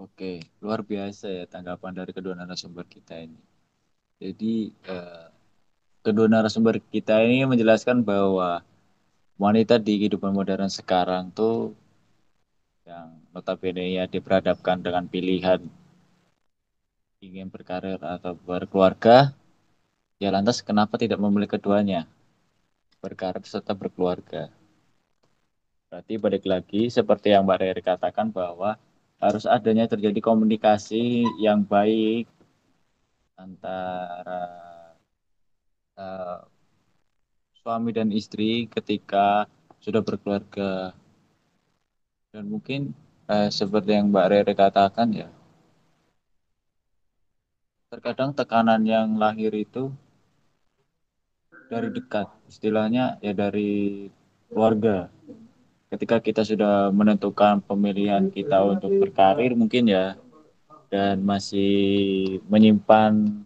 Oke, 0.00 0.40
luar 0.64 0.80
biasa 0.80 1.28
ya 1.28 1.44
tanggapan 1.44 1.92
dari 1.92 2.16
kedua 2.16 2.32
narasumber 2.32 2.88
kita 2.88 3.20
ini. 3.20 3.36
Jadi 4.16 4.72
eh, 4.88 5.28
kedua 6.00 6.24
narasumber 6.24 6.80
kita 6.80 7.20
ini 7.20 7.44
menjelaskan 7.44 8.00
bahwa 8.00 8.64
wanita 9.36 9.76
di 9.76 10.00
kehidupan 10.00 10.32
modern 10.32 10.72
sekarang 10.72 11.28
tuh 11.36 11.76
yang 12.88 13.12
notabene 13.36 13.92
ya 13.92 14.08
diperhadapkan 14.08 14.80
dengan 14.80 15.04
pilihan 15.04 15.68
ingin 17.20 17.52
berkarir 17.52 18.00
atau 18.00 18.32
berkeluarga, 18.32 19.36
ya 20.16 20.32
lantas 20.32 20.64
kenapa 20.64 20.96
tidak 20.96 21.20
memilih 21.20 21.52
keduanya, 21.52 22.08
berkarir 23.04 23.44
serta 23.44 23.76
berkeluarga. 23.76 24.48
Berarti 25.92 26.16
balik 26.16 26.48
lagi 26.48 26.88
seperti 26.88 27.36
yang 27.36 27.44
Mbak 27.44 27.58
Rere 27.60 27.82
katakan 27.84 28.32
bahwa 28.32 28.80
harus 29.20 29.44
adanya 29.44 29.84
terjadi 29.84 30.16
komunikasi 30.24 31.28
yang 31.36 31.60
baik 31.60 32.24
antara 33.36 34.48
uh, 36.00 36.40
suami 37.60 37.92
dan 37.92 38.08
istri 38.16 38.64
ketika 38.72 39.44
sudah 39.84 40.00
berkeluarga. 40.00 40.96
Dan 42.32 42.48
mungkin 42.48 42.96
uh, 43.28 43.52
seperti 43.52 43.92
yang 43.92 44.08
Mbak 44.08 44.28
Rere 44.32 44.54
katakan 44.56 45.12
ya, 45.12 45.28
terkadang 47.92 48.32
tekanan 48.32 48.86
yang 48.88 49.20
lahir 49.20 49.52
itu 49.52 49.92
dari 51.68 51.92
dekat, 51.92 52.30
istilahnya 52.48 53.20
ya 53.20 53.36
dari 53.36 54.08
keluarga. 54.48 55.12
Ketika 55.90 56.22
kita 56.22 56.46
sudah 56.46 56.94
menentukan 56.94 57.58
pemilihan 57.66 58.30
kita 58.30 58.62
untuk 58.62 58.94
berkarir 58.94 59.58
mungkin 59.58 59.90
ya, 59.90 60.14
dan 60.90 61.22
masih 61.22 62.38
menyimpan 62.50 63.42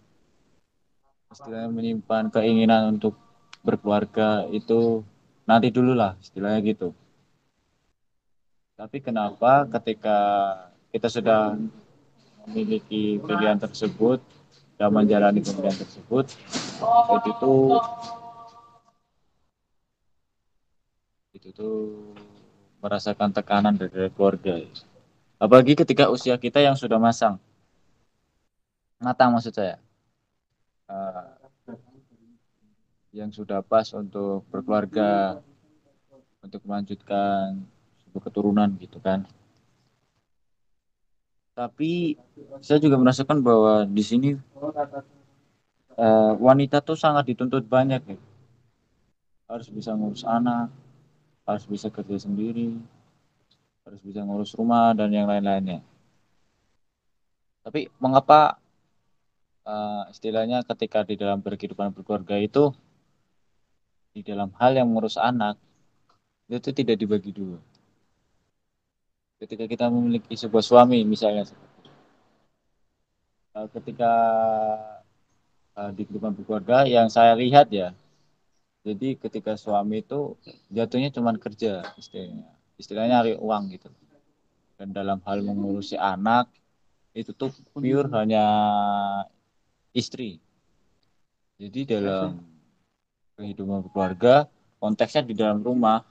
istilahnya 1.32 1.72
menyimpan 1.72 2.30
keinginan 2.30 2.96
untuk 2.96 3.16
berkeluarga 3.60 4.48
itu 4.52 5.00
nanti 5.44 5.68
dulu 5.68 5.92
lah 5.96 6.16
istilahnya 6.20 6.60
gitu. 6.64 6.92
Tapi 8.76 9.00
kenapa 9.00 9.64
ketika 9.80 10.18
kita 10.92 11.08
sudah 11.08 11.56
memiliki 12.44 13.20
pilihan 13.24 13.56
tersebut 13.56 14.20
dan 14.76 14.92
menjalani 14.92 15.40
pilihan 15.40 15.74
tersebut 15.74 16.28
itu 17.28 17.54
itu 21.34 21.48
tuh 21.50 22.14
merasakan 22.84 23.32
tekanan 23.32 23.80
dari 23.80 24.12
keluarga. 24.12 24.60
Apalagi 25.40 25.72
ketika 25.72 26.12
usia 26.12 26.36
kita 26.36 26.60
yang 26.60 26.76
sudah 26.76 27.00
masang. 27.00 27.40
Matang 29.00 29.32
maksud 29.32 29.56
saya. 29.56 29.80
Uh, 30.84 31.32
yang 33.16 33.32
sudah 33.32 33.64
pas 33.64 33.88
untuk 33.96 34.44
berkeluarga 34.52 35.40
untuk 36.44 36.60
melanjutkan 36.68 37.64
sebuah 38.04 38.22
keturunan 38.28 38.68
gitu 38.76 39.00
kan. 39.00 39.24
Tapi 41.56 42.18
saya 42.60 42.82
juga 42.82 42.98
merasakan 43.00 43.40
bahwa 43.40 43.86
di 43.86 44.02
sini 44.04 44.36
uh, 45.96 46.32
wanita 46.36 46.82
tuh 46.82 46.98
sangat 46.98 47.32
dituntut 47.32 47.64
banyak 47.64 48.02
ya. 48.04 48.18
Harus 49.46 49.70
bisa 49.70 49.94
ngurus 49.94 50.26
anak, 50.26 50.68
harus 51.44 51.64
bisa 51.68 51.92
kerja 51.92 52.16
sendiri, 52.16 52.76
harus 53.84 54.00
bisa 54.00 54.24
ngurus 54.24 54.56
rumah 54.56 54.96
dan 54.96 55.12
yang 55.12 55.28
lain-lainnya. 55.28 55.84
Tapi 57.64 57.88
mengapa 57.96 58.60
uh, 59.64 60.04
istilahnya 60.12 60.62
ketika 60.64 61.04
di 61.04 61.16
dalam 61.16 61.40
berkehidupan 61.40 61.92
berkeluarga 61.92 62.36
itu 62.38 62.72
di 64.14 64.22
dalam 64.22 64.52
hal 64.60 64.78
yang 64.78 64.86
mengurus 64.86 65.18
anak 65.18 65.58
itu 66.46 66.70
tidak 66.70 67.00
dibagi 67.00 67.34
dua 67.34 67.58
ketika 69.42 69.66
kita 69.66 69.90
memiliki 69.90 70.38
sebuah 70.38 70.62
suami 70.62 71.02
misalnya 71.02 71.50
uh, 73.58 73.66
ketika 73.74 74.12
uh, 75.74 75.90
di 75.90 76.06
kehidupan 76.06 76.36
berkeluarga 76.36 76.86
yang 76.86 77.10
saya 77.10 77.34
lihat 77.34 77.72
ya 77.74 77.90
jadi 78.84 79.16
ketika 79.16 79.56
suami 79.56 80.04
itu 80.04 80.36
jatuhnya 80.68 81.08
cuma 81.08 81.32
kerja 81.40 81.80
istilahnya. 81.96 82.44
Istilahnya 82.76 83.10
nyari 83.24 83.32
uang 83.40 83.72
gitu. 83.72 83.88
Dan 84.76 84.92
dalam 84.92 85.24
hal 85.24 85.40
mengurusi 85.40 85.96
anak 85.96 86.52
itu 87.16 87.32
tuh 87.32 87.48
pure 87.72 88.12
hanya 88.12 88.44
istri. 89.96 90.36
Jadi 91.56 91.96
dalam 91.96 92.44
kehidupan 93.40 93.88
berkeluarga 93.88 94.52
konteksnya 94.76 95.24
di 95.24 95.32
dalam 95.32 95.64
rumah 95.64 96.04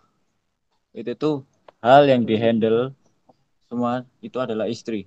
itu 0.98 1.14
tuh 1.14 1.46
hal 1.78 2.10
yang 2.10 2.26
dihandle 2.26 2.90
semua 3.70 4.02
itu 4.18 4.42
adalah 4.42 4.66
istri. 4.66 5.06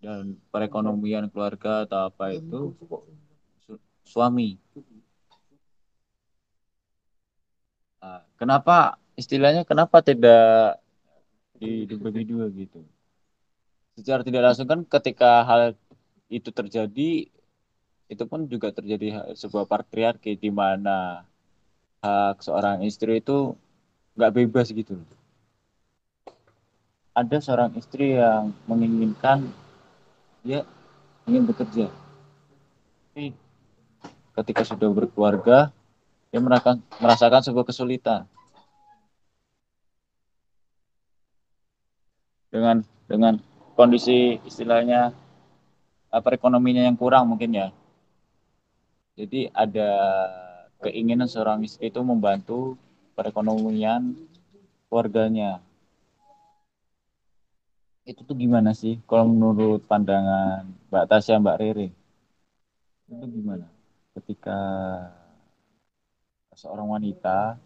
Dan 0.00 0.40
perekonomian 0.48 1.28
keluarga 1.28 1.84
atau 1.84 2.08
apa 2.08 2.32
itu 2.32 2.72
su 3.64 3.76
suami 4.04 4.60
nah, 4.76 4.84
kenapa 8.40 8.98
istilahnya 9.14 9.62
kenapa 9.62 10.02
tidak 10.02 10.78
dibagi 11.60 12.22
dua 12.26 12.50
gitu 12.50 12.82
secara 13.94 14.26
tidak 14.26 14.42
langsung 14.52 14.66
kan 14.66 14.80
ketika 14.84 15.46
hal 15.46 15.60
itu 16.28 16.50
terjadi 16.50 17.30
itu 18.10 18.24
pun 18.28 18.44
juga 18.50 18.74
terjadi 18.74 19.36
sebuah 19.38 19.64
patriarki 19.64 20.36
di 20.36 20.50
mana 20.50 21.24
hak 22.04 22.44
seorang 22.44 22.84
istri 22.84 23.22
itu 23.22 23.54
nggak 24.18 24.34
bebas 24.34 24.68
gitu 24.74 24.98
ada 27.14 27.36
seorang 27.38 27.70
istri 27.78 28.18
yang 28.18 28.50
menginginkan 28.66 29.46
dia 30.42 30.66
ingin 31.30 31.46
bekerja. 31.46 31.86
Tapi 33.14 33.30
ketika 34.34 34.62
sudah 34.66 34.90
berkeluarga, 34.90 35.70
dia 36.34 36.42
merasakan, 36.42 36.82
merasakan 36.98 37.42
sebuah 37.46 37.62
kesulitan. 37.62 38.26
Dengan 42.50 42.82
dengan 43.06 43.38
kondisi 43.78 44.42
istilahnya 44.42 45.14
perekonomiannya 46.10 46.90
yang 46.90 46.98
kurang 46.98 47.30
mungkin 47.30 47.54
ya. 47.54 47.70
Jadi 49.14 49.46
ada 49.54 49.90
keinginan 50.82 51.30
seorang 51.30 51.62
istri 51.62 51.94
itu 51.94 52.02
membantu 52.02 52.74
perekonomian 53.14 54.18
keluarganya 54.90 55.62
itu 58.10 58.26
tuh 58.26 58.34
gimana 58.34 58.74
sih 58.74 58.98
kalau 59.06 59.30
menurut 59.30 59.86
pandangan 59.86 60.66
Mbak 60.90 61.04
Tasya 61.08 61.38
Mbak 61.38 61.56
Rere 61.62 61.88
itu 63.06 63.26
gimana 63.30 63.70
ketika 64.18 64.58
seorang 66.54 66.86
wanita 66.88 67.58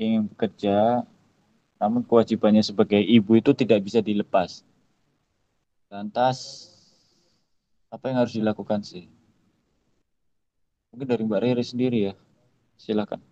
ingin 0.00 0.28
bekerja 0.28 1.04
namun 1.80 2.04
kewajibannya 2.04 2.60
sebagai 2.60 3.00
ibu 3.00 3.40
itu 3.40 3.56
tidak 3.56 3.80
bisa 3.80 4.04
dilepas. 4.04 4.60
Lantas 5.88 6.68
apa 7.88 8.12
yang 8.12 8.20
harus 8.20 8.36
dilakukan 8.36 8.84
sih? 8.84 9.08
Mungkin 10.92 11.08
dari 11.08 11.24
Mbak 11.24 11.40
Rere 11.40 11.64
sendiri 11.64 12.12
ya. 12.12 12.14
Silakan. 12.76 13.24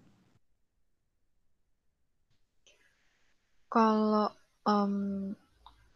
Kalau 3.68 4.32
um, 4.64 5.36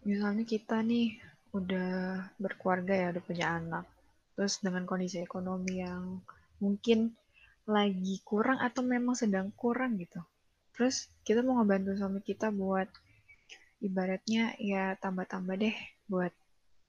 misalnya 0.05 0.45
kita 0.45 0.85
nih 0.85 1.17
udah 1.57 2.21
berkeluarga 2.37 2.93
ya, 2.93 3.07
udah 3.17 3.23
punya 3.25 3.47
anak, 3.57 3.89
terus 4.37 4.61
dengan 4.61 4.85
kondisi 4.85 5.25
ekonomi 5.25 5.81
yang 5.81 6.21
mungkin 6.61 7.17
lagi 7.73 8.21
kurang 8.23 8.61
atau 8.61 8.85
memang 8.85 9.17
sedang 9.17 9.49
kurang 9.57 9.97
gitu. 9.97 10.21
Terus 10.77 11.09
kita 11.25 11.41
mau 11.41 11.57
ngebantu 11.61 11.97
suami 11.97 12.21
kita 12.21 12.53
buat 12.53 12.89
ibaratnya 13.83 14.55
ya 14.61 14.95
tambah-tambah 15.01 15.57
deh 15.57 15.77
buat 16.07 16.33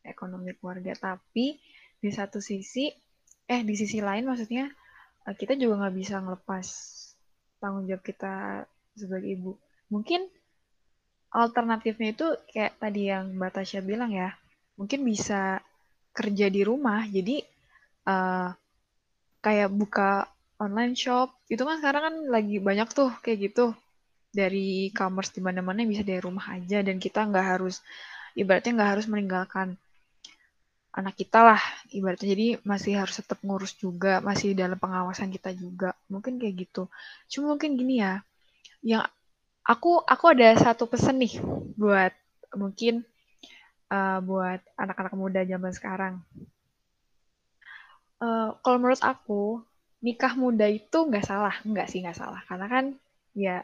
ekonomi 0.03 0.51
keluarga. 0.59 0.93
Tapi 0.93 1.57
di 2.03 2.09
satu 2.11 2.43
sisi, 2.43 2.91
eh 3.47 3.61
di 3.63 3.75
sisi 3.79 4.03
lain 4.03 4.27
maksudnya 4.27 4.67
eh, 5.27 5.35
kita 5.35 5.55
juga 5.55 5.87
nggak 5.87 5.95
bisa 5.95 6.19
ngelepas 6.19 6.67
tanggung 7.63 7.87
jawab 7.87 8.03
kita 8.03 8.67
sebagai 8.99 9.39
ibu. 9.39 9.55
Mungkin 9.87 10.27
alternatifnya 11.33 12.13
itu 12.13 12.27
kayak 12.51 12.77
tadi 12.77 13.09
yang 13.09 13.33
Mbak 13.33 13.51
Tasya 13.57 13.81
bilang 13.81 14.11
ya, 14.11 14.35
mungkin 14.75 15.07
bisa 15.07 15.63
kerja 16.13 16.51
di 16.51 16.61
rumah. 16.61 17.07
Jadi 17.09 17.41
uh, 18.05 18.53
kayak 19.43 19.69
buka 19.73 20.32
online 20.59 20.93
shop, 20.97 21.33
itu 21.49 21.61
kan 21.61 21.81
sekarang 21.81 22.03
kan 22.03 22.15
lagi 22.29 22.57
banyak 22.61 22.89
tuh 22.93 23.09
kayak 23.25 23.51
gitu. 23.51 23.73
Dari 24.33 24.89
e-commerce 24.89 25.29
di 25.29 25.41
mana-mana 25.45 25.85
bisa 25.85 26.01
dari 26.01 26.17
rumah 26.17 26.57
aja. 26.57 26.81
Dan 26.81 26.97
kita 26.97 27.25
nggak 27.29 27.45
harus 27.57 27.81
ibaratnya 28.33 28.73
nggak 28.77 28.91
harus 28.97 29.05
meninggalkan 29.05 29.77
anak 30.93 31.15
kita 31.17 31.39
lah 31.53 31.61
ibaratnya. 31.93 32.33
Jadi 32.33 32.47
masih 32.65 32.93
harus 32.97 33.17
tetap 33.21 33.41
ngurus 33.45 33.77
juga 33.77 34.21
masih 34.21 34.57
dalam 34.57 34.77
pengawasan 34.77 35.29
kita 35.29 35.53
juga. 35.53 35.93
Mungkin 36.09 36.41
kayak 36.41 36.69
gitu. 36.69 36.89
Cuma 37.29 37.53
mungkin 37.53 37.77
gini 37.77 38.01
ya 38.01 38.21
yang 38.83 39.07
aku 39.63 40.03
aku 40.03 40.35
ada 40.35 40.51
satu 40.59 40.91
pesan 40.91 41.23
nih 41.23 41.39
buat 41.79 42.11
mungkin 42.53 43.07
uh, 43.89 44.19
buat 44.19 44.59
anak-anak 44.75 45.13
muda 45.15 45.41
zaman 45.47 45.71
sekarang. 45.71 46.13
Uh, 48.19 48.55
kalau 48.63 48.77
menurut 48.79 49.03
aku 49.03 49.63
nikah 50.03 50.35
muda 50.35 50.67
itu 50.67 50.97
nggak 51.07 51.25
salah 51.25 51.55
nggak 51.63 51.87
sih 51.87 52.03
nggak 52.03 52.19
salah 52.19 52.41
karena 52.45 52.67
kan 52.67 52.85
ya 53.33 53.63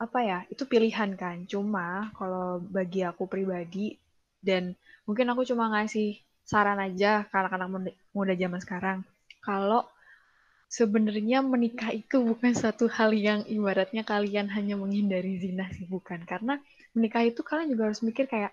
apa 0.00 0.18
ya 0.24 0.38
itu 0.48 0.64
pilihan 0.64 1.12
kan 1.14 1.44
cuma 1.44 2.08
kalau 2.16 2.56
bagi 2.64 3.04
aku 3.04 3.28
pribadi 3.28 4.00
dan 4.40 4.72
mungkin 5.04 5.28
aku 5.28 5.44
cuma 5.44 5.68
ngasih 5.68 6.16
saran 6.50 6.82
aja 6.82 7.30
ke 7.30 7.34
anak-anak 7.38 7.94
muda, 8.10 8.34
zaman 8.34 8.58
sekarang. 8.58 8.98
Kalau 9.38 9.86
sebenarnya 10.66 11.46
menikah 11.46 11.94
itu 11.94 12.18
bukan 12.18 12.58
satu 12.58 12.90
hal 12.90 13.14
yang 13.14 13.46
ibaratnya 13.46 14.02
kalian 14.02 14.50
hanya 14.50 14.74
menghindari 14.74 15.38
zina 15.38 15.70
sih, 15.70 15.86
bukan. 15.86 16.26
Karena 16.26 16.58
menikah 16.90 17.22
itu 17.22 17.46
kalian 17.46 17.70
juga 17.70 17.86
harus 17.86 18.02
mikir 18.02 18.26
kayak, 18.26 18.50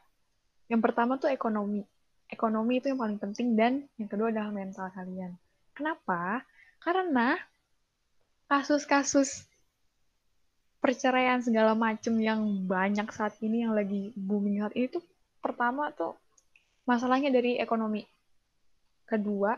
yang 0.70 0.78
pertama 0.78 1.18
tuh 1.18 1.34
ekonomi. 1.34 1.82
Ekonomi 2.30 2.78
itu 2.78 2.94
yang 2.94 3.02
paling 3.02 3.18
penting 3.18 3.58
dan 3.58 3.74
yang 3.98 4.10
kedua 4.12 4.30
adalah 4.30 4.54
mental 4.54 4.94
kalian. 4.94 5.34
Kenapa? 5.74 6.46
Karena 6.82 7.36
kasus-kasus 8.48 9.44
perceraian 10.80 11.44
segala 11.44 11.76
macem 11.76 12.16
yang 12.22 12.64
banyak 12.64 13.10
saat 13.12 13.36
ini 13.44 13.68
yang 13.68 13.76
lagi 13.76 14.14
booming 14.16 14.64
saat 14.64 14.74
ini 14.78 14.88
tuh 14.88 15.04
pertama 15.44 15.92
tuh 15.92 16.16
masalahnya 16.88 17.34
dari 17.34 17.60
ekonomi. 17.60 18.08
Kedua, 19.04 19.56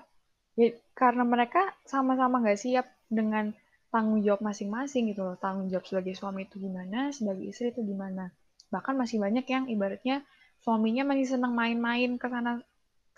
ya 0.57 0.73
karena 0.97 1.21
mereka 1.21 1.73
sama-sama 1.85 2.41
nggak 2.41 2.59
siap 2.59 2.85
dengan 3.09 3.53
tanggung 3.93 4.21
jawab 4.25 4.41
masing-masing 4.41 5.13
gitu 5.13 5.25
loh. 5.25 5.37
Tanggung 5.37 5.69
jawab 5.69 5.85
sebagai 5.85 6.17
suami 6.17 6.49
itu 6.49 6.57
gimana, 6.57 7.13
sebagai 7.13 7.45
istri 7.45 7.69
itu 7.69 7.85
gimana. 7.85 8.33
Bahkan 8.69 8.97
masih 8.97 9.21
banyak 9.21 9.45
yang 9.49 9.65
ibaratnya 9.69 10.25
suaminya 10.61 11.13
masih 11.13 11.37
senang 11.37 11.53
main-main 11.53 12.17
ke 12.17 12.27
sana 12.29 12.61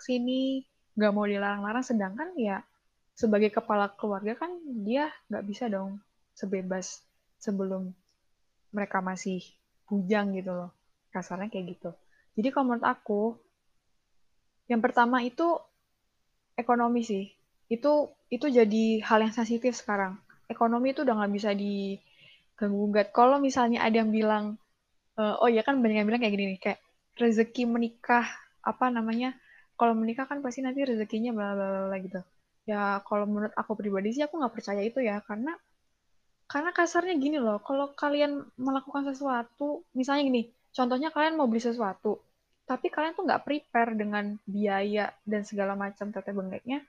sini, 0.00 0.64
nggak 0.96 1.12
mau 1.12 1.24
dilarang-larang, 1.28 1.84
sedangkan 1.84 2.32
ya 2.36 2.64
sebagai 3.12 3.52
kepala 3.52 3.92
keluarga 3.92 4.34
kan 4.34 4.50
dia 4.82 5.12
nggak 5.28 5.44
bisa 5.44 5.68
dong 5.68 6.00
sebebas 6.32 7.04
sebelum 7.36 7.92
mereka 8.72 9.04
masih 9.04 9.44
bujang 9.86 10.32
gitu 10.32 10.50
loh. 10.50 10.70
Kasarnya 11.12 11.52
kayak 11.52 11.76
gitu. 11.76 11.90
Jadi 12.40 12.48
kalau 12.48 12.72
menurut 12.72 12.86
aku, 12.88 13.36
yang 14.72 14.80
pertama 14.80 15.20
itu 15.20 15.60
ekonomi 16.56 17.04
sih. 17.04 17.28
Itu 17.68 18.16
itu 18.32 18.48
jadi 18.48 19.04
hal 19.04 19.28
yang 19.28 19.34
sensitif 19.36 19.76
sekarang. 19.76 20.16
Ekonomi 20.48 20.96
itu 20.96 21.04
udah 21.04 21.14
nggak 21.20 21.32
bisa 21.36 21.50
diganggu 21.52 22.88
gugat. 22.88 23.12
Kalau 23.12 23.36
misalnya 23.36 23.84
ada 23.84 24.00
yang 24.00 24.08
bilang, 24.08 24.56
e, 25.16 25.22
oh 25.40 25.48
ya 25.52 25.60
kan 25.60 25.80
banyak 25.84 26.00
yang 26.00 26.08
bilang 26.08 26.20
kayak 26.24 26.32
gini 26.32 26.44
nih, 26.56 26.60
kayak 26.60 26.80
rezeki 27.20 27.68
menikah 27.68 28.24
apa 28.64 28.88
namanya? 28.88 29.36
Kalau 29.76 29.92
menikah 29.92 30.24
kan 30.24 30.40
pasti 30.40 30.64
nanti 30.64 30.80
rezekinya 30.84 31.36
bla 31.36 31.52
bla 31.52 31.92
bla 31.92 31.98
gitu. 32.00 32.20
Ya 32.68 33.02
kalau 33.08 33.26
menurut 33.26 33.54
aku 33.58 33.74
pribadi 33.74 34.14
sih 34.14 34.22
aku 34.22 34.38
nggak 34.38 34.54
percaya 34.54 34.82
itu 34.86 35.02
ya 35.02 35.18
karena 35.26 35.54
karena 36.46 36.70
kasarnya 36.70 37.16
gini 37.16 37.40
loh, 37.40 37.64
kalau 37.64 37.96
kalian 37.96 38.44
melakukan 38.60 39.08
sesuatu, 39.08 39.88
misalnya 39.96 40.22
gini, 40.28 40.42
Contohnya 40.72 41.12
kalian 41.12 41.36
mau 41.36 41.44
beli 41.44 41.60
sesuatu, 41.60 42.16
tapi 42.64 42.88
kalian 42.88 43.12
tuh 43.12 43.28
nggak 43.28 43.44
prepare 43.44 43.92
dengan 43.92 44.40
biaya 44.48 45.12
dan 45.28 45.44
segala 45.44 45.76
macam 45.76 46.08
tete 46.08 46.32
bengeknya. 46.32 46.80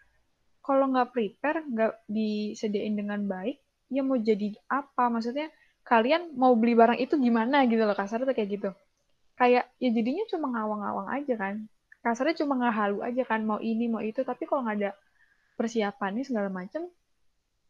Kalau 0.63 0.87
nggak 0.87 1.11
prepare, 1.11 1.67
nggak 1.67 2.07
disediain 2.07 2.95
dengan 2.95 3.27
baik, 3.27 3.59
ya 3.91 3.99
mau 3.99 4.15
jadi 4.15 4.55
apa? 4.71 5.11
Maksudnya 5.11 5.51
kalian 5.83 6.31
mau 6.39 6.55
beli 6.55 6.79
barang 6.79 6.95
itu 6.95 7.19
gimana 7.19 7.67
gitu 7.67 7.83
loh, 7.83 7.91
kasarnya 7.91 8.31
tuh 8.31 8.35
kayak 8.39 8.49
gitu. 8.55 8.69
Kayak 9.35 9.67
ya 9.83 9.89
jadinya 9.91 10.23
cuma 10.31 10.47
ngawang-ngawang 10.55 11.07
aja 11.19 11.35
kan. 11.35 11.55
Kasarnya 11.99 12.39
cuma 12.39 12.63
ngahalu 12.63 13.03
aja 13.03 13.23
kan, 13.27 13.43
mau 13.43 13.59
ini, 13.59 13.91
mau 13.91 13.99
itu, 13.99 14.23
tapi 14.23 14.47
kalau 14.47 14.63
nggak 14.63 14.77
ada 14.79 14.91
persiapannya 15.53 16.23
segala 16.25 16.49
macam, 16.49 16.87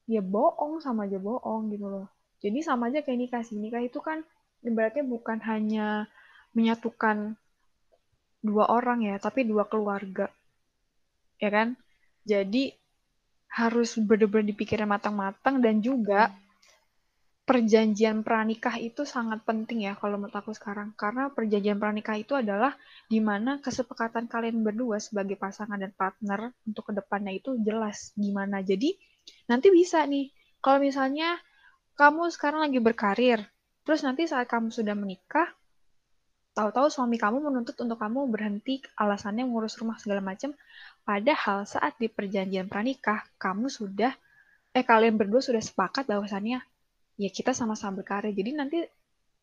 ya 0.07 0.19
bohong 0.19 0.83
sama 0.83 1.07
aja 1.07 1.19
bohong 1.19 1.71
gitu 1.71 1.87
loh. 1.87 2.07
Jadi 2.43 2.59
sama 2.59 2.91
aja 2.91 2.99
kayak 2.99 3.19
nikah 3.19 3.43
sih. 3.43 3.55
Nikah 3.55 3.83
itu 3.83 4.03
kan 4.03 4.19
ibaratnya 4.63 5.07
bukan 5.07 5.39
hanya 5.47 6.11
menyatukan 6.51 7.39
dua 8.43 8.67
orang 8.67 9.07
ya, 9.07 9.15
tapi 9.19 9.47
dua 9.47 9.63
keluarga. 9.67 10.27
Ya 11.39 11.49
kan? 11.51 11.79
Jadi 12.27 12.75
harus 13.53 13.95
benar-benar 13.95 14.49
dipikirin 14.49 14.89
matang-matang 14.89 15.61
dan 15.61 15.79
juga 15.79 16.33
perjanjian 17.43 18.23
pranikah 18.23 18.79
itu 18.79 19.03
sangat 19.03 19.43
penting 19.43 19.87
ya 19.87 19.93
kalau 19.99 20.19
menurut 20.19 20.35
aku 20.35 20.55
sekarang. 20.55 20.95
Karena 20.95 21.27
perjanjian 21.31 21.77
pranikah 21.77 22.15
itu 22.15 22.33
adalah 22.35 22.75
di 23.11 23.19
mana 23.19 23.59
kesepakatan 23.59 24.31
kalian 24.31 24.63
berdua 24.63 24.99
sebagai 25.03 25.35
pasangan 25.35 25.79
dan 25.79 25.91
partner 25.91 26.55
untuk 26.63 26.89
ke 26.89 26.93
depannya 26.95 27.35
itu 27.35 27.59
jelas 27.61 28.15
gimana. 28.15 28.63
Jadi 28.63 28.95
nanti 29.51 29.67
bisa 29.69 30.03
nih, 30.07 30.31
kalau 30.63 30.79
misalnya 30.79 31.35
kamu 31.99 32.31
sekarang 32.31 32.65
lagi 32.65 32.79
berkarir, 32.79 33.43
Terus 33.83 33.99
nanti 34.07 34.23
saat 34.23 34.47
kamu 34.47 34.71
sudah 34.71 34.95
menikah, 34.95 35.51
tahu-tahu 36.55 36.87
suami 36.87 37.19
kamu 37.19 37.43
menuntut 37.43 37.75
untuk 37.83 37.99
kamu 37.99 38.31
berhenti 38.31 38.79
alasannya 38.95 39.43
ngurus 39.43 39.75
rumah 39.75 39.99
segala 39.99 40.23
macam. 40.23 40.55
Padahal 41.03 41.67
saat 41.67 41.99
di 41.99 42.07
perjanjian 42.07 42.71
pranikah, 42.71 43.27
kamu 43.35 43.67
sudah, 43.67 44.15
eh 44.71 44.85
kalian 44.87 45.19
berdua 45.19 45.43
sudah 45.43 45.59
sepakat 45.59 46.07
bahwasannya 46.07 46.63
ya 47.17 47.29
kita 47.29 47.51
sama-sama 47.53 48.01
berkarya. 48.01 48.33
Jadi 48.33 48.51
nanti 48.55 48.77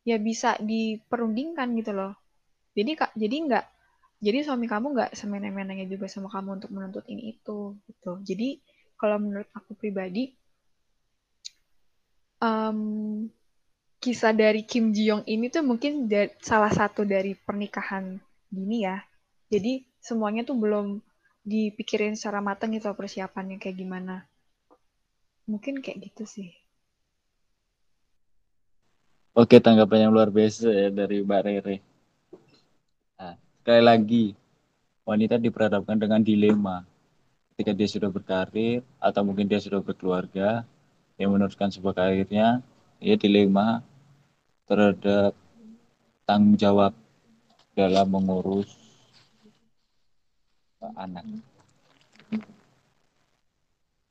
ya 0.07 0.17
bisa 0.17 0.57
diperundingkan 0.61 1.77
gitu 1.77 1.93
loh. 1.93 2.13
Jadi 2.75 2.91
kak, 2.95 3.13
jadi 3.19 3.37
nggak, 3.51 3.65
jadi 4.23 4.39
suami 4.47 4.67
kamu 4.71 4.87
nggak 4.95 5.11
semena-menanya 5.19 5.87
juga 5.91 6.07
sama 6.07 6.31
kamu 6.31 6.63
untuk 6.63 6.71
menuntut 6.71 7.05
ini 7.11 7.35
itu 7.37 7.77
gitu. 7.91 8.13
Jadi 8.23 8.63
kalau 8.95 9.17
menurut 9.19 9.49
aku 9.57 9.75
pribadi, 9.75 10.31
um, 12.41 13.27
kisah 14.01 14.33
dari 14.33 14.65
Kim 14.65 14.97
Ji 14.97 15.13
Young 15.13 15.25
ini 15.29 15.53
tuh 15.53 15.61
mungkin 15.61 16.09
salah 16.41 16.73
satu 16.73 17.05
dari 17.05 17.37
pernikahan 17.37 18.17
dini 18.49 18.85
ya. 18.85 19.01
Jadi 19.53 19.85
semuanya 20.01 20.47
tuh 20.47 20.57
belum 20.57 21.05
dipikirin 21.45 22.17
secara 22.17 22.41
matang 22.41 22.73
gitu 22.73 22.93
persiapannya 22.93 23.61
kayak 23.61 23.77
gimana. 23.77 24.25
Mungkin 25.49 25.85
kayak 25.85 26.13
gitu 26.13 26.25
sih. 26.25 26.60
Oke, 29.31 29.63
tanggapan 29.63 30.11
yang 30.11 30.13
luar 30.13 30.27
biasa 30.27 30.67
ya 30.75 30.89
dari 30.91 31.23
Mbak 31.23 31.41
Rere. 31.47 31.77
Nah, 33.15 33.39
sekali 33.63 33.83
lagi, 33.87 34.25
wanita 35.07 35.39
diperhadapkan 35.39 35.95
dengan 35.95 36.19
dilema. 36.19 36.83
Ketika 37.55 37.71
dia 37.71 37.87
sudah 37.87 38.11
berkarir, 38.11 38.83
atau 38.99 39.23
mungkin 39.23 39.47
dia 39.47 39.63
sudah 39.63 39.79
berkeluarga, 39.79 40.67
yang 41.15 41.31
meneruskan 41.31 41.71
sebuah 41.71 41.95
karirnya, 41.95 42.59
ya 42.99 43.15
dilema 43.15 43.87
terhadap 44.67 45.31
tanggung 46.27 46.59
jawab 46.59 46.91
dalam 47.79 48.11
mengurus 48.11 48.75
anak. 50.99 51.23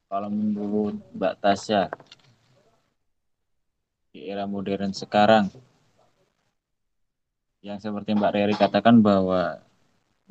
Kalau 0.08 0.30
menurut 0.32 0.96
Mbak 1.12 1.34
Tasya, 1.44 1.92
di 4.10 4.26
era 4.26 4.50
modern 4.50 4.90
sekarang, 4.94 5.54
yang 7.62 7.78
seperti 7.78 8.16
Mbak 8.16 8.32
Reri 8.34 8.56
katakan 8.56 9.04
bahwa 9.04 9.60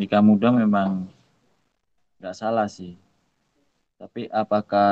nikah 0.01 0.25
muda 0.25 0.49
memang 0.51 1.07
nggak 2.19 2.35
salah 2.35 2.67
sih. 2.67 2.99
Tapi 3.99 4.27
apakah 4.31 4.91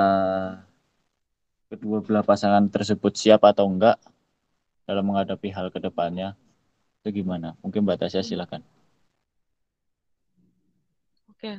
kedua 1.67 1.99
belah 2.03 2.23
pasangan 2.23 2.67
tersebut 2.71 3.15
siap 3.19 3.43
atau 3.43 3.67
enggak 3.67 3.99
dalam 4.87 5.03
menghadapi 5.03 5.51
hal 5.51 5.71
ke 5.71 5.83
depannya 5.83 6.39
itu 7.03 7.23
gimana? 7.23 7.59
Mungkin 7.63 7.83
Mbak 7.83 8.07
Tasya 8.07 8.23
silakan. 8.23 8.63
Oke, 11.33 11.59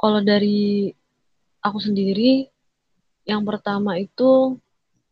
kalau 0.00 0.20
dari 0.24 0.92
aku 1.60 1.78
sendiri, 1.80 2.48
yang 3.28 3.44
pertama 3.44 4.00
itu 4.00 4.56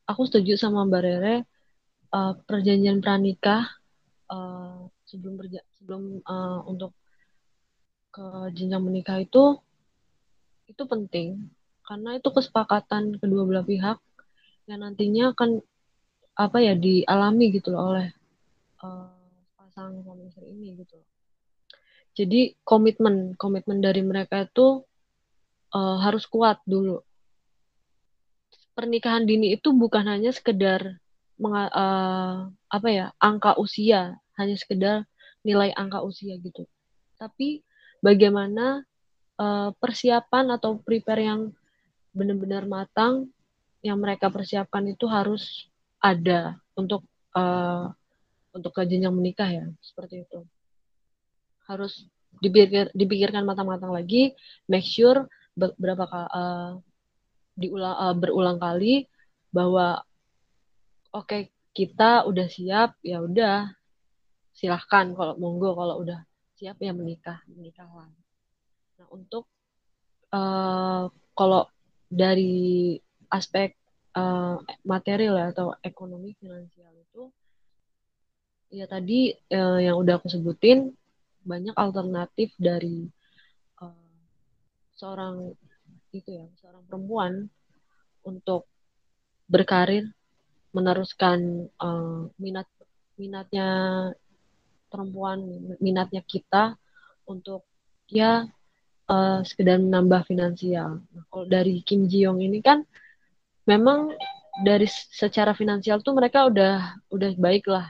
aku 0.09 0.25
setuju 0.25 0.57
sama 0.57 0.88
Mbak 0.88 1.03
Rere 1.05 1.37
uh, 2.17 2.33
perjanjian 2.49 3.05
pranikah 3.05 3.69
uh, 4.33 4.88
sebelum 5.05 5.37
berja 5.37 5.61
sebelum 5.77 6.25
uh, 6.25 6.65
untuk 6.65 6.97
ke 8.09 8.25
jenjang 8.57 8.83
menikah 8.83 9.21
itu 9.21 9.61
itu 10.65 10.83
penting 10.88 11.53
karena 11.85 12.17
itu 12.17 12.29
kesepakatan 12.33 13.21
kedua 13.21 13.45
belah 13.45 13.65
pihak 13.65 14.00
yang 14.69 14.85
nantinya 14.85 15.33
akan 15.37 15.61
apa 16.37 16.59
ya 16.61 16.77
dialami 16.77 17.53
gitu 17.53 17.73
loh 17.73 17.93
oleh 17.93 18.09
uh, 18.85 19.12
sepasang 19.49 20.05
suami 20.05 20.29
istri 20.29 20.47
ini 20.53 20.77
gitu. 20.77 20.97
Jadi 22.12 22.59
komitmen 22.67 23.38
komitmen 23.38 23.81
dari 23.81 24.05
mereka 24.05 24.45
itu 24.45 24.85
uh, 25.73 25.97
harus 26.03 26.29
kuat 26.29 26.61
dulu. 26.69 27.00
Pernikahan 28.78 29.26
dini 29.26 29.58
itu 29.58 29.75
bukan 29.75 30.06
hanya 30.06 30.30
sekedar 30.30 31.02
uh, 31.42 32.47
apa 32.47 32.88
ya 32.94 33.11
angka 33.18 33.58
usia, 33.58 34.14
hanya 34.38 34.54
sekedar 34.54 35.02
nilai 35.42 35.75
angka 35.75 35.99
usia 36.06 36.38
gitu. 36.38 36.62
Tapi 37.18 37.66
bagaimana 37.99 38.87
uh, 39.42 39.75
persiapan 39.75 40.54
atau 40.54 40.78
prepare 40.78 41.26
yang 41.26 41.50
benar-benar 42.14 42.70
matang 42.70 43.35
yang 43.82 43.99
mereka 43.99 44.30
persiapkan 44.30 44.87
itu 44.87 45.11
harus 45.11 45.66
ada 45.99 46.58
untuk 46.78 47.02
uh, 47.35 47.90
untuk 48.54 48.75
jenjang 48.87 49.14
menikah 49.14 49.47
ya 49.47 49.66
seperti 49.82 50.26
itu 50.26 50.42
harus 51.68 52.08
dipikir, 52.40 52.88
dipikirkan 52.97 53.44
matang-matang 53.44 53.92
lagi 53.92 54.32
make 54.66 54.87
sure 54.87 55.28
berapa 55.54 56.06
uh, 56.06 56.73
diulang 57.59 57.97
uh, 57.99 58.15
berulang 58.15 58.62
kali 58.62 59.11
bahwa 59.50 60.07
oke 61.11 61.27
okay, 61.27 61.43
kita 61.75 62.23
udah 62.25 62.47
siap 62.47 62.95
ya 63.03 63.19
udah 63.19 63.75
silahkan 64.55 65.15
kalau 65.15 65.35
monggo 65.38 65.75
kalau 65.75 66.03
udah 66.03 66.23
siap 66.59 66.79
ya 66.83 66.95
menikah 66.95 67.43
menikahlah. 67.50 68.11
Nah 68.99 69.09
untuk 69.11 69.50
uh, 70.35 71.11
kalau 71.35 71.71
dari 72.11 72.99
aspek 73.31 73.79
uh, 74.19 74.59
material 74.83 75.38
ya, 75.38 75.47
atau 75.55 75.77
ekonomi 75.85 76.35
finansial 76.41 76.91
itu 76.99 77.31
ya 78.75 78.91
tadi 78.91 79.31
uh, 79.55 79.79
yang 79.79 79.97
udah 80.03 80.19
aku 80.19 80.29
sebutin 80.29 80.91
banyak 81.47 81.73
alternatif 81.79 82.53
dari 82.59 83.07
uh, 83.81 84.19
seorang 84.99 85.55
itu 86.12 86.31
ya 86.33 86.47
seorang 86.61 86.85
perempuan 86.88 87.33
untuk 88.25 88.69
berkarir 89.49 90.09
meneruskan 90.73 91.69
uh, 91.81 92.29
minat 92.37 92.69
minatnya 93.17 93.69
perempuan 94.88 95.41
minatnya 95.81 96.23
kita 96.25 96.77
untuk 97.29 97.65
ya 98.09 98.49
uh, 99.09 99.41
sekedar 99.45 99.81
menambah 99.81 100.25
finansial. 100.29 101.03
Nah, 101.03 101.25
kalau 101.29 101.47
dari 101.49 101.81
Kim 101.85 102.09
Ji 102.09 102.25
Young 102.25 102.41
ini 102.41 102.61
kan 102.61 102.85
memang 103.69 104.12
dari 104.65 104.88
secara 104.88 105.53
finansial 105.53 106.00
tuh 106.00 106.17
mereka 106.17 106.49
udah 106.49 107.00
udah 107.12 107.31
baik 107.37 107.69
lah 107.69 107.88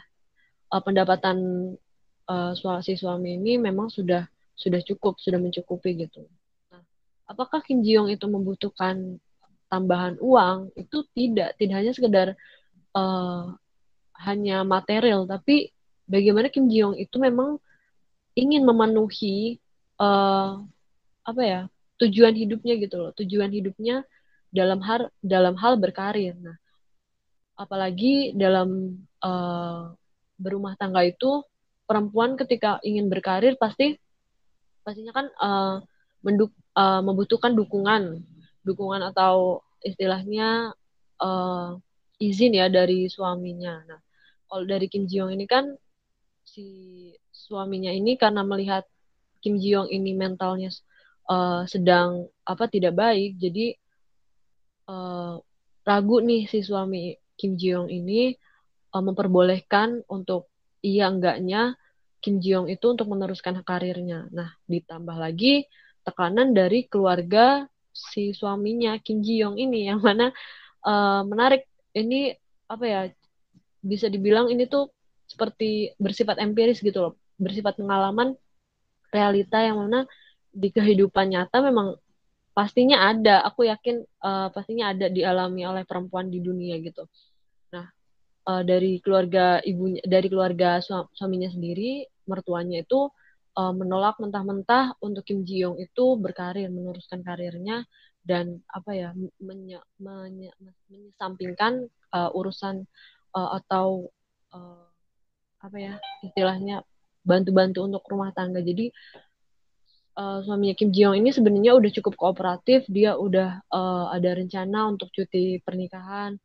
uh, 0.75 0.83
pendapatan 0.83 1.39
uh, 2.29 2.53
si 2.83 2.95
suami 2.99 3.39
ini 3.39 3.57
memang 3.59 3.91
sudah 3.91 4.27
sudah 4.59 4.81
cukup 4.83 5.19
sudah 5.23 5.39
mencukupi 5.39 5.95
gitu. 5.99 6.27
Apakah 7.29 7.61
Kim 7.61 7.85
Ji 7.85 8.01
Young 8.01 8.09
itu 8.09 8.25
membutuhkan 8.25 9.21
tambahan 9.69 10.17
uang? 10.19 10.73
Itu 10.75 11.05
tidak 11.13 11.61
tidak 11.61 11.85
hanya 11.85 11.93
sekedar 11.93 12.29
uh, 12.97 13.53
hanya 14.25 14.65
material, 14.65 15.29
tapi 15.29 15.71
bagaimana 16.09 16.49
Kim 16.49 16.73
Ji 16.73 16.81
Young 16.83 16.97
itu 16.97 17.21
memang 17.21 17.61
ingin 18.33 18.65
memenuhi 18.65 19.61
uh, 20.01 20.65
apa 21.23 21.43
ya 21.45 21.61
tujuan 22.01 22.33
hidupnya 22.33 22.79
gitu 22.79 22.97
loh 22.97 23.11
tujuan 23.13 23.51
hidupnya 23.51 24.07
dalam 24.49 24.81
hal 24.81 25.13
dalam 25.21 25.55
hal 25.61 25.77
berkarir. 25.77 26.33
Nah, 26.41 26.57
apalagi 27.59 28.33
dalam 28.33 28.97
uh, 29.21 29.93
berumah 30.41 30.79
tangga 30.81 31.05
itu 31.05 31.45
perempuan 31.85 32.39
ketika 32.39 32.81
ingin 32.87 33.11
berkarir 33.13 33.59
pasti 33.61 33.99
pastinya 34.87 35.13
kan 35.13 35.27
uh, 35.37 35.77
menduk, 36.25 36.55
uh, 36.79 37.03
membutuhkan 37.03 37.59
dukungan, 37.59 38.23
dukungan 38.63 39.03
atau 39.11 39.67
istilahnya 39.83 40.71
uh, 41.19 41.75
izin 42.23 42.55
ya 42.55 42.71
dari 42.71 43.11
suaminya. 43.11 43.83
Nah, 43.83 44.01
kalau 44.47 44.63
dari 44.63 44.87
Kim 44.87 45.11
Ji 45.11 45.19
Young 45.19 45.35
ini 45.35 45.51
kan 45.51 45.75
si 46.47 46.67
suaminya 47.35 47.91
ini 47.91 48.15
karena 48.15 48.47
melihat 48.47 48.87
Kim 49.43 49.59
Ji 49.59 49.75
Young 49.75 49.91
ini 49.91 50.15
mentalnya 50.15 50.71
uh, 51.27 51.67
sedang 51.67 52.31
apa 52.47 52.71
tidak 52.71 52.95
baik, 52.95 53.39
jadi 53.39 53.75
uh, 54.87 55.39
ragu 55.83 56.17
nih 56.23 56.47
si 56.47 56.63
suami 56.63 57.15
Kim 57.39 57.55
Ji 57.59 57.75
Young 57.75 57.91
ini 57.91 58.35
uh, 58.95 59.03
memperbolehkan 59.03 60.07
untuk 60.11 60.51
iya 60.83 61.11
enggaknya 61.11 61.79
Kim 62.19 62.43
Ji 62.43 62.59
Young 62.59 62.67
itu 62.67 62.83
untuk 62.91 63.07
meneruskan 63.07 63.63
karirnya. 63.63 64.27
Nah, 64.35 64.59
ditambah 64.67 65.15
lagi 65.15 65.71
tekanan 66.09 66.57
dari 66.57 66.89
keluarga 66.89 67.69
si 67.93 68.33
suaminya 68.33 68.97
Kim 69.05 69.21
Ji 69.21 69.45
Young 69.45 69.61
ini 69.61 69.93
yang 69.93 70.01
mana 70.01 70.33
uh, 70.87 71.23
menarik. 71.29 71.69
Ini 71.93 72.33
apa 72.69 72.85
ya 72.85 73.01
bisa 73.85 74.09
dibilang 74.09 74.49
ini 74.49 74.65
tuh 74.65 74.89
seperti 75.29 75.93
bersifat 76.01 76.41
empiris 76.41 76.81
gitu 76.81 76.99
loh. 77.05 77.15
Bersifat 77.37 77.77
pengalaman 77.77 78.33
realita 79.13 79.61
yang 79.61 79.85
mana 79.85 80.09
di 80.49 80.73
kehidupan 80.73 81.29
nyata 81.29 81.61
memang 81.61 82.01
pastinya 82.57 83.05
ada. 83.13 83.45
Aku 83.45 83.69
yakin 83.69 84.03
uh, 84.25 84.49
pastinya 84.49 84.97
ada 84.97 85.13
dialami 85.13 85.69
oleh 85.69 85.85
perempuan 85.85 86.33
di 86.33 86.41
dunia 86.41 86.81
gitu. 86.81 87.05
Nah 87.75 87.87
uh, 88.49 88.63
dari 88.65 88.99
keluarga 89.05 89.61
ibunya 89.61 90.01
dari 90.03 90.27
keluarga 90.33 90.81
suaminya 91.13 91.53
sendiri 91.53 92.09
mertuanya 92.25 92.81
itu 92.85 93.13
uh, 93.59 93.75
menolak 93.75 94.23
mentah-mentah 94.23 94.95
untuk 95.03 95.27
Kim 95.27 95.43
Ji 95.43 95.67
Young 95.67 95.83
itu 95.83 96.15
berkarir 96.15 96.71
meneruskan 96.71 97.27
karirnya 97.27 97.83
dan 98.23 98.63
apa 98.71 98.95
ya 98.95 99.11
menye, 99.43 99.83
menye, 99.99 100.55
menyesampingkan 100.87 101.91
uh, 102.15 102.31
urusan 102.31 102.87
uh, 103.35 103.59
atau 103.59 104.15
uh, 104.55 104.87
apa 105.59 105.77
ya 105.77 105.95
istilahnya 106.23 106.87
bantu-bantu 107.27 107.83
untuk 107.83 108.07
rumah 108.07 108.31
tangga. 108.31 108.63
Jadi 108.63 108.95
uh, 110.17 110.39
suaminya 110.47 110.79
Kim 110.79 110.95
Ji 110.95 111.03
Young 111.03 111.19
ini 111.19 111.35
sebenarnya 111.35 111.75
udah 111.75 111.91
cukup 111.99 112.15
kooperatif. 112.15 112.87
Dia 112.87 113.19
udah 113.19 113.67
uh, 113.75 114.07
ada 114.15 114.39
rencana 114.39 114.87
untuk 114.87 115.11
cuti 115.11 115.59
pernikahan. 115.61 116.39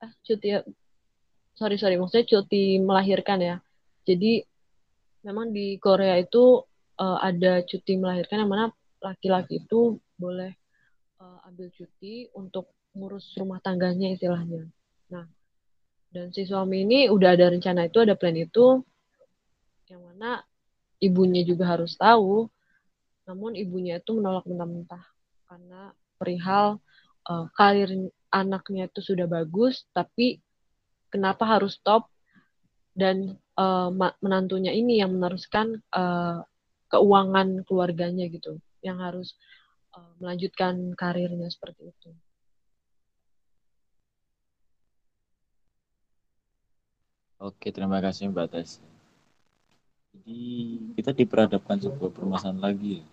Eh 0.00 0.12
cuti 0.24 0.48
sorry 1.56 1.76
sorry 1.76 2.00
maksudnya 2.00 2.24
cuti 2.24 2.80
melahirkan 2.80 3.38
ya. 3.42 3.56
Jadi 4.06 4.55
memang 5.26 5.50
di 5.50 5.74
Korea 5.82 6.22
itu 6.22 6.62
uh, 7.02 7.18
ada 7.18 7.66
cuti 7.66 7.98
melahirkan 7.98 8.46
yang 8.46 8.50
mana 8.50 8.66
laki-laki 9.02 9.66
itu 9.66 9.98
boleh 10.14 10.54
uh, 11.18 11.42
ambil 11.50 11.68
cuti 11.74 12.30
untuk 12.38 12.70
ngurus 12.94 13.34
rumah 13.34 13.58
tangganya 13.58 14.14
istilahnya. 14.14 14.70
Nah 15.10 15.26
dan 16.14 16.30
si 16.30 16.46
suami 16.46 16.86
ini 16.86 17.10
udah 17.10 17.34
ada 17.34 17.50
rencana 17.50 17.90
itu 17.90 17.98
ada 18.00 18.14
plan 18.14 18.38
itu 18.38 18.80
yang 19.90 20.00
mana 20.06 20.40
ibunya 21.02 21.42
juga 21.42 21.74
harus 21.74 21.98
tahu 21.98 22.46
namun 23.26 23.58
ibunya 23.58 23.98
itu 23.98 24.14
menolak 24.14 24.46
mentah-mentah 24.46 25.02
karena 25.50 25.90
perihal 26.16 26.78
uh, 27.26 27.46
karir 27.52 27.90
anaknya 28.30 28.90
itu 28.90 29.00
sudah 29.02 29.26
bagus, 29.26 29.86
tapi 29.96 30.40
kenapa 31.10 31.46
harus 31.46 31.78
stop? 31.78 32.10
Dan 32.96 33.36
uh, 33.56 33.90
menantunya 34.20 34.72
ini 34.72 35.00
yang 35.02 35.16
meneruskan 35.16 35.80
uh, 35.92 36.44
keuangan 36.92 37.66
keluarganya 37.66 38.28
gitu, 38.30 38.62
yang 38.84 39.02
harus 39.02 39.34
uh, 39.96 40.12
melanjutkan 40.22 40.94
karirnya 40.94 41.50
seperti 41.50 41.90
itu. 41.90 42.10
Oke, 47.36 47.68
terima 47.68 48.00
kasih 48.00 48.32
Mbak 48.32 48.48
Tes. 48.48 48.80
Jadi 50.16 50.40
kita 50.96 51.12
diperhadapkan 51.12 51.76
sebuah 51.76 52.08
permasalahan 52.08 52.60
lagi 52.64 53.04
ya 53.04 53.06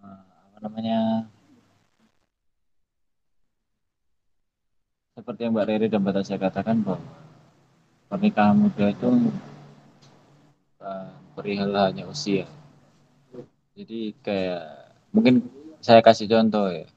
apa 0.00 0.58
namanya 0.64 1.28
seperti 5.20 5.44
yang 5.44 5.52
Mbak 5.52 5.66
Riri 5.68 5.86
dan 5.92 6.00
Mbak 6.00 6.14
Tasya 6.16 6.40
katakan 6.40 6.80
bahwa 6.80 7.04
pernikahan 8.08 8.56
muda 8.56 8.88
itu 8.88 9.08
perihal 11.36 11.76
hanya 11.76 12.08
usia. 12.08 12.48
Jadi 13.76 14.16
kayak 14.24 14.64
mungkin 15.12 15.44
saya 15.84 16.00
kasih 16.00 16.24
contoh 16.24 16.72
ya. 16.72 16.88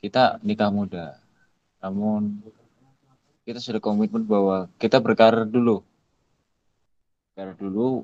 Kita 0.00 0.40
nikah 0.40 0.72
muda, 0.72 1.20
namun 1.84 2.40
kita 3.44 3.60
sudah 3.60 3.84
komitmen 3.84 4.24
bahwa 4.24 4.72
kita 4.80 5.04
berkarir 5.04 5.44
dulu 5.44 5.84
biar 7.38 7.54
dulu 7.54 8.02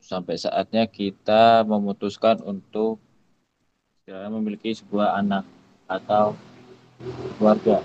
sampai 0.00 0.40
saatnya 0.40 0.88
kita 0.88 1.60
memutuskan 1.68 2.40
untuk 2.40 2.96
memiliki 4.08 4.72
sebuah 4.72 5.20
anak 5.20 5.44
atau 5.84 6.32
keluarga. 7.38 7.82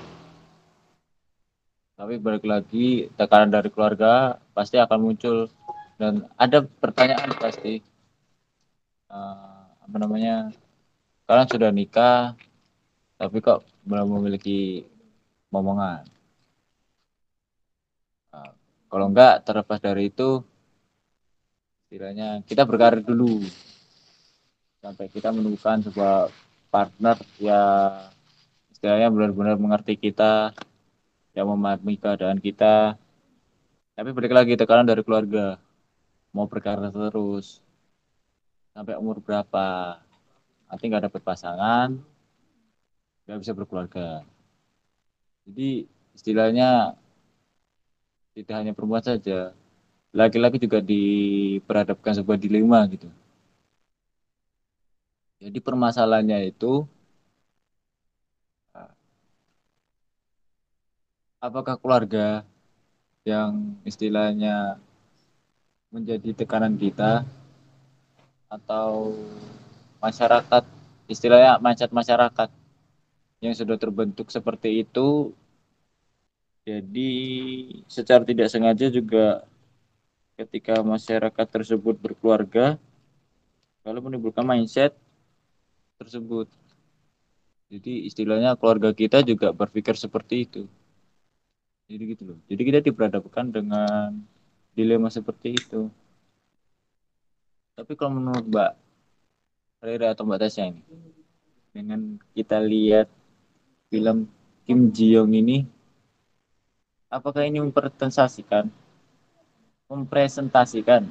tapi 1.97 2.21
balik 2.21 2.45
lagi 2.45 3.09
tekanan 3.17 3.49
dari 3.49 3.73
keluarga 3.73 4.37
pasti 4.53 4.77
akan 4.77 4.99
muncul. 5.01 5.49
Dan 5.97 6.29
ada 6.37 6.61
pertanyaan 6.61 7.33
pasti. 7.41 7.81
Uh, 9.09 9.65
apa 9.81 9.97
namanya? 9.97 10.53
Kalian 11.25 11.49
sudah 11.49 11.73
nikah 11.73 12.37
tapi 13.17 13.41
kok 13.41 13.65
belum 13.81 14.21
memiliki 14.21 14.85
momongan? 15.49 16.05
Uh, 18.29 18.53
kalau 18.93 19.09
enggak 19.09 19.41
terlepas 19.41 19.81
dari 19.81 20.13
itu 20.13 20.45
istilahnya 21.89 22.45
kita 22.45 22.61
berkarir 22.61 23.01
dulu. 23.01 23.41
Sampai 24.85 25.09
kita 25.09 25.33
menemukan 25.33 25.81
sebuah 25.81 26.29
partner 26.69 27.17
yang 27.41 28.13
istilahnya 28.77 29.09
benar-benar 29.09 29.57
mengerti 29.57 29.97
kita 29.97 30.53
yang 31.33 31.49
memahami 31.49 31.97
keadaan 31.97 32.37
kita. 32.37 32.93
Tapi 33.97 34.13
balik 34.13 34.37
lagi 34.37 34.53
tekanan 34.53 34.85
dari 34.85 35.01
keluarga. 35.01 35.57
Mau 36.29 36.45
berkarir 36.45 36.93
terus. 36.93 37.57
Sampai 38.77 38.93
umur 39.01 39.17
berapa? 39.17 39.97
Nanti 40.69 40.83
nggak 40.85 41.09
dapet 41.09 41.21
pasangan 41.25 41.97
nggak 43.25 43.39
bisa 43.41 43.57
berkeluarga. 43.57 44.21
Jadi 45.49 45.89
istilahnya 46.13 46.93
tidak 48.37 48.55
hanya 48.61 48.77
perempuan 48.77 49.01
saja 49.01 49.57
laki-laki 50.13 50.61
juga 50.61 50.85
diperhadapkan 50.85 52.13
sebuah 52.13 52.37
dilema 52.37 52.85
gitu. 52.93 53.09
Jadi 55.41 55.57
permasalahannya 55.57 56.53
itu 56.53 56.85
apakah 61.47 61.79
keluarga 61.79 62.43
yang 63.23 63.79
istilahnya 63.87 64.75
menjadi 65.87 66.35
tekanan 66.35 66.75
kita 66.75 67.23
atau 68.51 69.15
masyarakat 70.03 70.63
istilahnya 71.07 71.55
mindset 71.63 71.95
masyarakat 71.95 72.51
yang 73.39 73.55
sudah 73.55 73.79
terbentuk 73.79 74.27
seperti 74.27 74.83
itu 74.83 75.31
jadi 76.67 77.11
secara 77.87 78.27
tidak 78.27 78.51
sengaja 78.51 78.91
juga 78.91 79.47
ketika 80.35 80.83
masyarakat 80.83 81.47
tersebut 81.47 81.95
berkeluarga 81.95 82.75
kalau 83.87 84.03
menimbulkan 84.03 84.43
mindset 84.43 84.91
tersebut. 85.95 86.51
Jadi 87.71 88.03
istilahnya 88.11 88.59
keluarga 88.59 88.91
kita 88.91 89.23
juga 89.23 89.55
berpikir 89.55 89.95
seperti 89.95 90.43
itu 90.43 90.67
jadi 91.87 92.03
gitu 92.03 92.23
loh. 92.27 92.39
Jadi 92.51 92.61
kita 92.67 92.79
diperhadapkan 92.83 93.47
dengan 93.47 94.11
dilema 94.75 95.07
seperti 95.07 95.55
itu. 95.55 95.87
Tapi 97.79 97.95
kalau 97.95 98.19
menurut 98.19 98.43
Mbak 98.43 98.71
Rera 99.81 100.11
atau 100.11 100.27
Mbak 100.27 100.39
Tasya 100.43 100.73
ini 100.73 100.81
dengan 101.71 102.17
kita 102.33 102.57
lihat 102.59 103.07
film 103.87 104.27
Kim 104.67 104.91
Ji 104.91 105.15
Young 105.15 105.31
ini 105.31 105.63
apakah 107.07 107.45
ini 107.45 107.63
mempresentasikan 107.63 108.67
mempresentasikan 109.87 111.07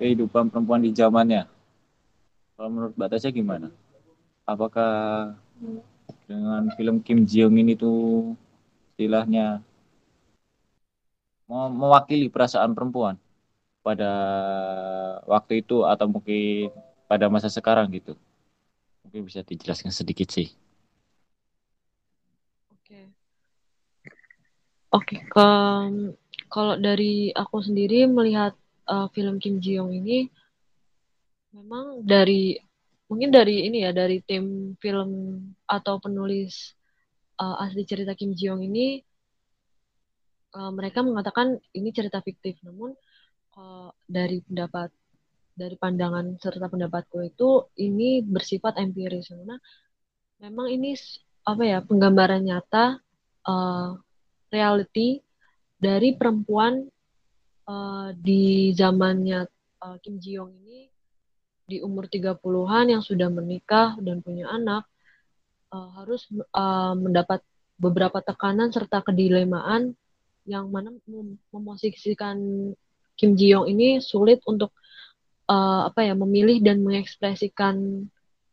kehidupan 0.00 0.48
perempuan 0.48 0.80
di 0.80 0.94
zamannya? 0.94 1.44
Kalau 2.56 2.68
menurut 2.70 2.94
Mbak 2.96 3.10
Tasya 3.18 3.34
gimana? 3.34 3.68
Apakah 4.46 5.34
dengan 6.24 6.70
film 6.78 7.02
Kim 7.02 7.26
Ji 7.26 7.42
Young 7.42 7.58
ini 7.58 7.74
tuh 7.74 8.32
istilahnya 8.94 9.60
mewakili 11.52 12.32
perasaan 12.32 12.72
perempuan 12.72 13.20
pada 13.82 14.10
waktu 15.26 15.60
itu 15.60 15.82
atau 15.84 16.06
mungkin 16.08 16.70
pada 17.10 17.28
masa 17.28 17.50
sekarang 17.52 17.90
gitu. 17.92 18.16
Mungkin 19.04 19.28
bisa 19.28 19.44
dijelaskan 19.44 19.92
sedikit 19.92 20.30
sih. 20.32 20.48
Oke. 22.72 23.00
Oke, 24.94 25.16
ke 25.20 25.48
kalau 26.52 26.74
dari 26.76 27.32
aku 27.32 27.60
sendiri 27.60 28.08
melihat 28.08 28.56
uh, 28.88 29.08
film 29.12 29.40
Kim 29.42 29.58
Ji 29.60 29.76
Young 29.80 29.92
ini 29.92 30.28
memang 31.52 32.00
dari 32.04 32.56
mungkin 33.12 33.28
dari 33.28 33.68
ini 33.68 33.84
ya 33.84 33.92
dari 33.92 34.24
tim 34.24 34.72
film 34.80 35.40
atau 35.68 36.00
penulis 36.00 36.72
uh, 37.36 37.60
asli 37.60 37.84
cerita 37.84 38.16
Kim 38.16 38.32
Ji 38.32 38.48
Young 38.48 38.64
ini 38.64 39.04
uh, 40.54 40.72
mereka 40.72 41.00
mengatakan 41.04 41.58
ini 41.72 41.90
cerita 41.92 42.20
fiktif, 42.20 42.60
namun 42.64 42.92
uh, 43.56 43.88
dari 44.04 44.40
pendapat 44.44 44.92
dari 45.52 45.76
pandangan 45.76 46.40
serta 46.40 46.68
pendapatku 46.68 47.20
itu 47.24 47.68
ini 47.76 48.24
bersifat 48.24 48.80
empiris. 48.80 49.32
Karena 49.32 49.56
memang 50.40 50.72
ini 50.72 50.96
apa 51.42 51.62
ya 51.66 51.78
penggambaran 51.82 52.42
nyata 52.44 53.02
uh, 53.48 53.98
reality 54.48 55.20
dari 55.76 56.14
perempuan 56.14 56.86
uh, 57.66 58.14
di 58.14 58.70
zamannya 58.72 59.44
uh, 59.82 59.96
Kim 59.98 60.22
Ji 60.22 60.38
Young 60.38 60.54
ini 60.62 60.86
di 61.66 61.80
umur 61.80 62.06
30-an 62.06 62.92
yang 62.92 63.02
sudah 63.02 63.32
menikah 63.32 63.96
dan 63.98 64.20
punya 64.20 64.50
anak 64.50 64.86
uh, 65.72 65.88
harus 65.98 66.28
uh, 66.54 66.94
mendapat 66.94 67.42
beberapa 67.80 68.22
tekanan 68.22 68.70
serta 68.70 69.02
kedilemaan 69.02 69.96
yang 70.48 70.68
mana 70.70 70.90
mem 71.06 71.38
memosisikan 71.54 72.36
Kim 73.14 73.38
Ji 73.38 73.54
Young 73.54 73.70
ini 73.70 74.02
sulit 74.02 74.42
untuk 74.48 74.74
uh, 75.46 75.86
apa 75.86 76.02
ya 76.02 76.14
memilih 76.18 76.58
dan 76.64 76.82
mengekspresikan 76.82 78.08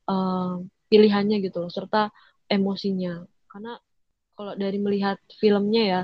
uh, 0.05 0.61
pilihannya 0.89 1.41
gitu 1.41 1.65
loh 1.65 1.71
serta 1.71 2.13
emosinya. 2.49 3.25
Karena 3.49 3.77
kalau 4.37 4.53
dari 4.53 4.77
melihat 4.77 5.17
filmnya 5.41 5.83
ya 5.83 6.01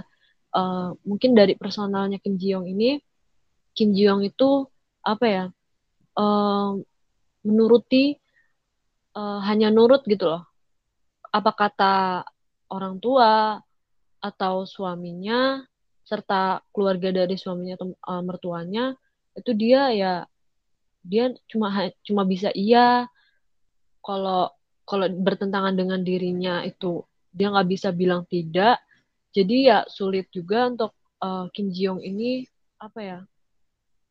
uh, 0.56 0.95
mungkin 1.06 1.38
dari 1.38 1.54
personalnya 1.60 2.17
Kim 2.17 2.39
Ji 2.41 2.56
Young 2.56 2.65
ini 2.65 2.98
Kim 3.76 3.91
Ji 3.93 4.08
Young 4.08 4.24
itu 4.26 4.65
apa 5.06 5.26
ya 5.28 5.45
uh, 6.17 6.71
menuruti 7.45 8.17
uh, 9.13 9.39
hanya 9.45 9.69
nurut 9.69 10.02
gitu 10.08 10.26
loh. 10.32 10.43
Apa 11.30 11.52
kata 11.52 12.24
orang 12.71 12.98
tua 13.04 13.60
atau 14.24 14.65
suaminya 14.65 15.62
serta 16.06 16.62
keluarga 16.70 17.10
dari 17.10 17.36
suaminya 17.36 17.76
atau 17.82 17.98
uh, 17.98 18.22
mertuanya 18.22 18.94
itu 19.36 19.52
dia 19.58 19.89
ya 19.91 20.13
dia 21.06 21.34
cuma 21.50 21.91
cuma 22.06 22.24
bisa 22.26 22.50
iya 22.54 23.10
kalau 24.06 24.54
kalau 24.86 25.10
bertentangan 25.10 25.74
dengan 25.74 26.06
dirinya 26.06 26.62
itu. 26.62 27.02
Dia 27.36 27.52
nggak 27.52 27.68
bisa 27.68 27.89
bilang 27.91 28.24
tidak. 28.30 28.80
Jadi 29.34 29.68
ya 29.68 29.84
sulit 29.89 30.32
juga 30.32 30.72
untuk 30.72 30.96
uh, 31.20 31.50
Kim 31.52 31.74
Young 31.74 32.00
ini 32.00 32.48
apa 32.80 33.00
ya 33.02 33.20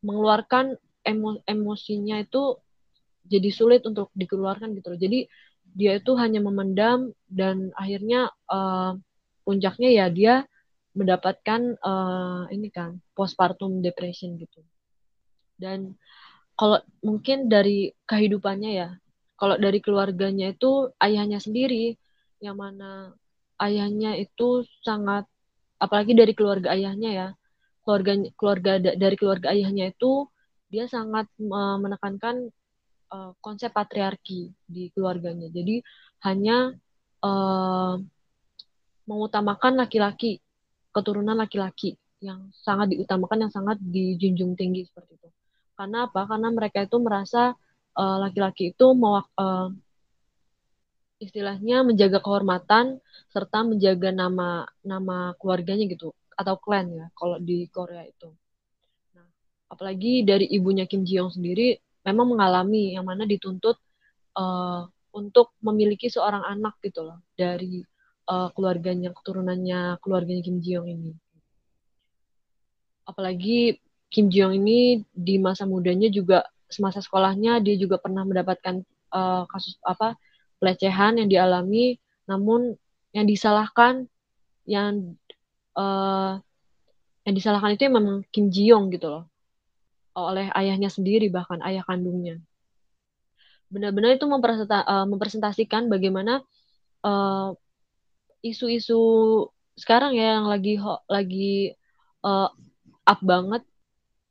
mengeluarkan 0.05 0.77
emo 1.07 1.41
emosinya 1.49 2.21
itu 2.21 2.61
jadi 3.25 3.49
sulit 3.49 3.89
untuk 3.89 4.13
dikeluarkan 4.13 4.77
gitu 4.77 4.93
loh. 4.93 5.01
Jadi 5.01 5.25
dia 5.65 5.97
itu 5.97 6.13
hanya 6.21 6.45
memendam 6.45 7.17
dan 7.25 7.73
akhirnya 7.73 8.29
uh, 8.53 9.01
puncaknya 9.49 9.91
ya 10.05 10.07
dia 10.13 10.35
mendapatkan 10.95 11.75
uh, 11.83 12.47
ini 12.55 12.71
kan 12.71 13.03
postpartum 13.19 13.83
depression 13.83 14.39
gitu. 14.39 14.63
Dan 15.59 15.99
kalau 16.55 16.79
mungkin 17.03 17.51
dari 17.51 17.91
kehidupannya 18.07 18.71
ya, 18.71 18.89
kalau 19.35 19.59
dari 19.59 19.83
keluarganya 19.83 20.55
itu 20.55 20.95
ayahnya 21.03 21.43
sendiri 21.43 21.99
yang 22.39 22.55
mana 22.55 23.11
ayahnya 23.59 24.15
itu 24.15 24.63
sangat 24.87 25.27
apalagi 25.83 26.15
dari 26.15 26.33
keluarga 26.33 26.71
ayahnya 26.75 27.11
ya. 27.11 27.29
Keluarga 27.85 28.17
keluarga 28.39 28.73
dari 28.81 29.17
keluarga 29.19 29.53
ayahnya 29.53 29.93
itu 29.93 30.31
dia 30.71 30.87
sangat 30.87 31.27
uh, 31.43 31.77
menekankan 31.83 32.49
uh, 33.11 33.35
konsep 33.43 33.75
patriarki 33.75 34.55
di 34.65 34.95
keluarganya. 34.95 35.51
Jadi 35.51 35.83
hanya 36.23 36.73
uh, 37.21 37.99
mengutamakan 39.05 39.77
laki-laki 39.77 40.44
keturunan 40.95 41.35
laki-laki 41.35 41.99
yang 42.23 42.49
sangat 42.55 42.95
diutamakan, 42.95 43.49
yang 43.49 43.53
sangat 43.53 43.77
dijunjung 43.83 44.55
tinggi 44.55 44.87
seperti 44.89 45.19
itu. 45.19 45.29
Karena 45.75 46.07
apa? 46.09 46.25
Karena 46.31 46.49
mereka 46.55 46.87
itu 46.87 46.97
merasa 47.03 47.53
eh, 47.99 48.17
laki-laki 48.23 48.71
uh, 48.71 48.73
itu 48.73 48.87
mau 48.95 49.19
uh, 49.21 49.69
istilahnya 51.19 51.83
menjaga 51.87 52.19
kehormatan 52.23 52.99
serta 53.31 53.67
menjaga 53.67 54.11
nama 54.15 54.67
nama 54.83 55.33
keluarganya 55.39 55.87
gitu 55.91 56.15
atau 56.35 56.55
klan 56.59 56.91
ya 56.91 57.07
kalau 57.15 57.39
di 57.39 57.67
Korea 57.71 58.03
itu. 58.07 58.31
Nah, 59.15 59.27
apalagi 59.71 60.27
dari 60.27 60.47
ibunya 60.51 60.85
Kim 60.87 61.07
Ji 61.07 61.19
Young 61.19 61.31
sendiri 61.35 61.79
memang 62.05 62.35
mengalami 62.37 62.95
yang 62.95 63.07
mana 63.07 63.25
dituntut 63.25 63.79
uh, 64.37 64.85
untuk 65.15 65.55
memiliki 65.63 66.11
seorang 66.11 66.43
anak 66.43 66.77
gitu 66.83 67.07
loh 67.07 67.23
dari 67.39 67.81
uh, 68.29 68.49
keluarganya 68.53 69.13
keturunannya 69.13 70.01
keluarganya 70.01 70.43
Kim 70.45 70.59
Ji 70.61 70.77
Young 70.77 70.89
ini. 70.89 71.13
Apalagi 73.05 73.79
Kim 74.09 74.33
Ji 74.33 74.45
Young 74.45 74.57
ini 74.57 75.05
di 75.13 75.37
masa 75.37 75.69
mudanya 75.69 76.09
juga 76.09 76.49
semasa 76.69 77.05
sekolahnya 77.05 77.61
dia 77.61 77.77
juga 77.77 78.01
pernah 78.01 78.25
mendapatkan 78.25 78.83
uh, 79.13 79.45
kasus 79.47 79.77
apa 79.85 80.17
pelecehan 80.59 81.21
yang 81.21 81.29
dialami 81.29 82.01
namun 82.25 82.75
yang 83.13 83.29
disalahkan 83.29 84.09
yang 84.65 85.15
uh, 85.77 86.41
yang 87.25 87.35
disalahkan 87.37 87.77
itu 87.77 87.89
memang 87.89 88.25
Kim 88.33 88.49
Ji 88.49 88.73
Young 88.73 88.93
gitu 88.93 89.09
loh. 89.09 89.25
Oleh 90.15 90.49
ayahnya 90.55 90.89
sendiri 90.89 91.29
bahkan 91.29 91.61
ayah 91.65 91.83
kandungnya. 91.85 92.41
Benar-benar 93.73 94.15
itu 94.15 94.29
mempresenta, 94.29 94.87
uh, 94.87 95.07
mempresentasikan 95.09 95.91
bagaimana 95.91 96.45
isu-isu 98.45 99.01
sekarang 99.75 100.15
ya 100.15 100.39
yang 100.39 100.47
lagi 100.47 100.77
lagi 101.09 101.75
uh, 102.23 102.53
up 103.05 103.21
banget 103.25 103.65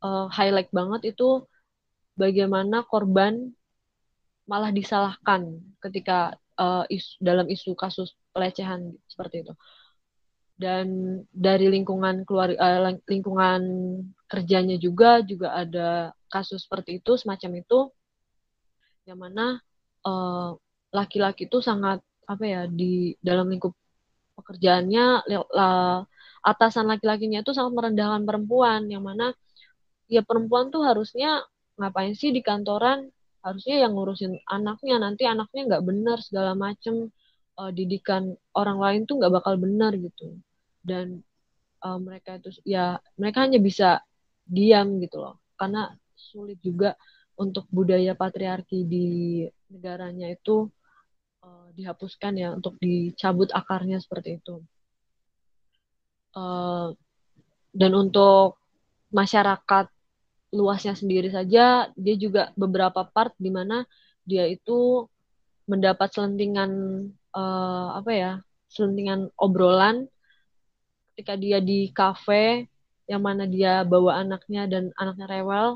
uh, 0.06 0.30
highlight 0.30 0.70
banget 0.70 1.16
itu 1.16 1.44
bagaimana 2.16 2.86
korban 2.86 3.52
malah 4.46 4.70
disalahkan 4.70 5.58
ketika 5.82 6.36
uh, 6.60 6.86
isu, 6.92 7.18
dalam 7.24 7.48
isu 7.50 7.74
kasus 7.74 8.14
pelecehan 8.36 8.94
seperti 9.08 9.44
itu. 9.48 9.54
Dan 10.54 10.88
dari 11.34 11.68
lingkungan 11.68 12.24
keluar 12.30 12.54
uh, 12.54 12.94
lingkungan 13.10 13.62
kerjanya 14.30 14.78
juga 14.78 15.26
juga 15.26 15.58
ada 15.58 16.14
kasus 16.30 16.70
seperti 16.70 17.02
itu 17.02 17.18
semacam 17.18 17.62
itu 17.66 17.80
yang 19.04 19.20
mana 19.20 19.60
laki-laki 20.96 21.44
uh, 21.44 21.48
itu 21.52 21.58
sangat 21.60 22.00
apa 22.24 22.44
ya 22.48 22.62
di 22.72 23.16
dalam 23.20 23.52
lingkup 23.52 23.76
pekerjaannya 24.38 25.26
atasan 26.44 26.86
laki-lakinya 26.92 27.40
itu 27.42 27.56
sangat 27.56 27.74
merendahkan 27.74 28.28
perempuan 28.28 28.92
yang 28.92 29.06
mana 29.06 29.32
ya 30.12 30.22
perempuan 30.22 30.70
tuh 30.70 30.84
harusnya 30.84 31.42
ngapain 31.80 32.14
sih 32.14 32.30
di 32.30 32.44
kantoran? 32.44 33.10
Harusnya 33.44 33.84
yang 33.84 33.98
ngurusin 33.98 34.40
anaknya 34.48 34.96
nanti 35.04 35.28
anaknya 35.28 35.62
nggak 35.76 35.84
benar 35.84 36.18
segala 36.24 36.54
macem. 36.56 37.12
Uh, 37.54 37.70
didikan 37.70 38.34
orang 38.58 38.82
lain 38.82 39.02
tuh 39.06 39.22
nggak 39.22 39.30
bakal 39.30 39.54
benar 39.62 39.94
gitu. 39.94 40.42
Dan 40.82 41.22
uh, 41.86 42.02
mereka 42.02 42.42
itu 42.42 42.50
ya 42.66 42.98
mereka 43.14 43.46
hanya 43.46 43.62
bisa 43.62 44.02
diam 44.42 44.98
gitu 44.98 45.22
loh. 45.22 45.38
Karena 45.54 45.94
sulit 46.18 46.58
juga 46.66 46.98
untuk 47.38 47.70
budaya 47.70 48.18
patriarki 48.18 48.86
di 48.90 49.08
negaranya 49.70 50.34
itu 50.34 50.70
dihapuskan 51.74 52.34
ya 52.38 52.50
untuk 52.54 52.78
dicabut 52.80 53.50
akarnya 53.52 54.00
seperti 54.00 54.40
itu. 54.42 54.62
Uh, 56.34 56.94
dan 57.74 57.92
untuk 57.94 58.58
masyarakat 59.14 59.86
luasnya 60.54 60.94
sendiri 60.94 61.30
saja 61.34 61.90
dia 61.94 62.16
juga 62.18 62.54
beberapa 62.54 63.06
part 63.06 63.34
di 63.38 63.50
mana 63.50 63.86
dia 64.26 64.46
itu 64.50 65.10
mendapat 65.66 66.14
selentingan 66.14 66.72
uh, 67.34 67.98
apa 67.98 68.12
ya 68.14 68.32
selentingan 68.70 69.30
obrolan 69.38 70.10
ketika 71.14 71.38
dia 71.38 71.62
di 71.62 71.94
kafe 71.94 72.70
yang 73.06 73.22
mana 73.22 73.46
dia 73.46 73.86
bawa 73.86 74.22
anaknya 74.24 74.66
dan 74.66 74.90
anaknya 74.98 75.28
rewel. 75.30 75.68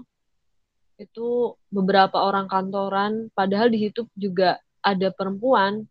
Itu 0.98 1.54
beberapa 1.70 2.26
orang 2.26 2.50
kantoran 2.50 3.30
padahal 3.38 3.70
di 3.70 3.86
situ 3.86 4.10
juga 4.18 4.58
ada 4.88 5.12
perempuan 5.12 5.84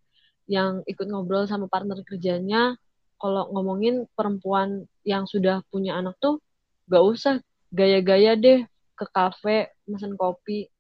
yang 0.49 0.81
ikut 0.89 1.05
ngobrol 1.05 1.45
sama 1.45 1.69
partner 1.69 2.01
kerjanya 2.01 2.81
kalau 3.21 3.49
ngomongin 3.53 4.09
perempuan 4.17 4.89
yang 5.05 5.29
sudah 5.29 5.61
punya 5.69 6.01
anak 6.01 6.17
tuh 6.17 6.41
gak 6.89 7.05
usah 7.05 7.35
gaya-gaya 7.73 8.39
deh 8.39 8.65
ke 8.97 9.05
kafe 9.13 9.69
mesen 9.85 10.17
kopi 10.17 10.73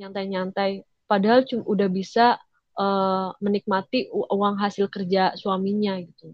nyantai-nyantai. 0.00 0.82
Padahal 1.06 1.44
cuma 1.44 1.62
udah 1.68 1.88
bisa 1.92 2.40
uh, 2.78 3.30
menikmati 3.38 4.08
uang 4.10 4.56
hasil 4.58 4.88
kerja 4.88 5.36
suaminya 5.36 6.00
gitu. 6.00 6.32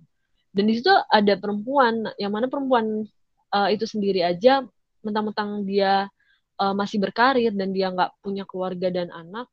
Dan 0.54 0.70
di 0.70 0.78
situ 0.78 0.90
ada 0.90 1.34
perempuan 1.36 2.08
yang 2.16 2.32
mana 2.32 2.46
perempuan 2.46 3.04
uh, 3.52 3.68
itu 3.68 3.84
sendiri 3.84 4.24
aja 4.24 4.64
mentang-mentang 5.02 5.66
dia 5.66 6.06
uh, 6.62 6.74
masih 6.74 7.02
berkarir 7.02 7.52
dan 7.52 7.74
dia 7.74 7.90
nggak 7.92 8.22
punya 8.22 8.46
keluarga 8.48 8.88
dan 8.88 9.12
anak 9.12 9.50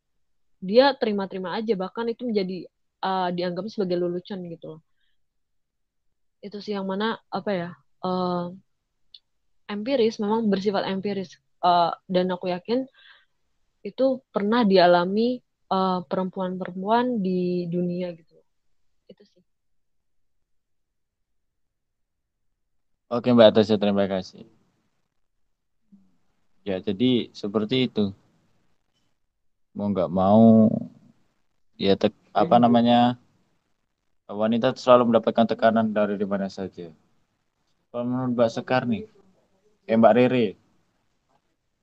dia 0.66 0.98
terima-terima 0.98 1.54
aja 1.54 1.78
bahkan 1.78 2.10
itu 2.10 2.26
menjadi 2.26 2.66
uh, 3.06 3.30
dianggap 3.30 3.70
sebagai 3.70 4.02
lelucon 4.02 4.42
gitu 4.50 4.66
loh. 4.78 4.82
Itu 6.42 6.58
sih 6.62 6.74
yang 6.74 6.90
mana 6.90 7.22
apa 7.30 7.52
ya 7.54 7.70
uh, 8.02 8.50
empiris 9.70 10.18
memang 10.18 10.50
bersifat 10.50 10.90
empiris. 10.90 11.38
Uh, 11.66 11.90
dan 12.06 12.30
aku 12.30 12.54
yakin 12.54 12.86
itu 13.86 14.22
pernah 14.34 14.66
dialami 14.66 15.42
perempuan 15.66 16.02
eh, 16.02 16.02
perempuan-perempuan 16.10 17.06
di 17.22 17.66
dunia 17.70 18.14
gitu 18.14 18.38
itu 19.10 19.24
sih. 19.26 19.44
Oke 23.10 23.30
mbak 23.34 23.54
Tasya 23.54 23.78
terima 23.78 24.10
kasih. 24.10 24.46
Ya 26.66 26.82
jadi 26.82 27.30
seperti 27.30 27.86
itu 27.90 28.10
mau 29.76 29.88
nggak 29.92 30.12
mau 30.12 30.72
ya 31.76 32.00
tek, 32.00 32.16
apa 32.32 32.56
namanya 32.58 33.20
wanita 34.26 34.74
selalu 34.74 35.12
mendapatkan 35.14 35.46
tekanan 35.52 35.92
dari 35.92 36.16
di 36.16 36.26
mana 36.26 36.50
saja. 36.50 36.90
Kalau 37.92 38.04
menurut 38.08 38.32
mbak 38.34 38.50
Sekar 38.50 38.88
nih 38.88 39.06
eh 39.86 39.96
mbak 40.00 40.16
Rere 40.16 40.48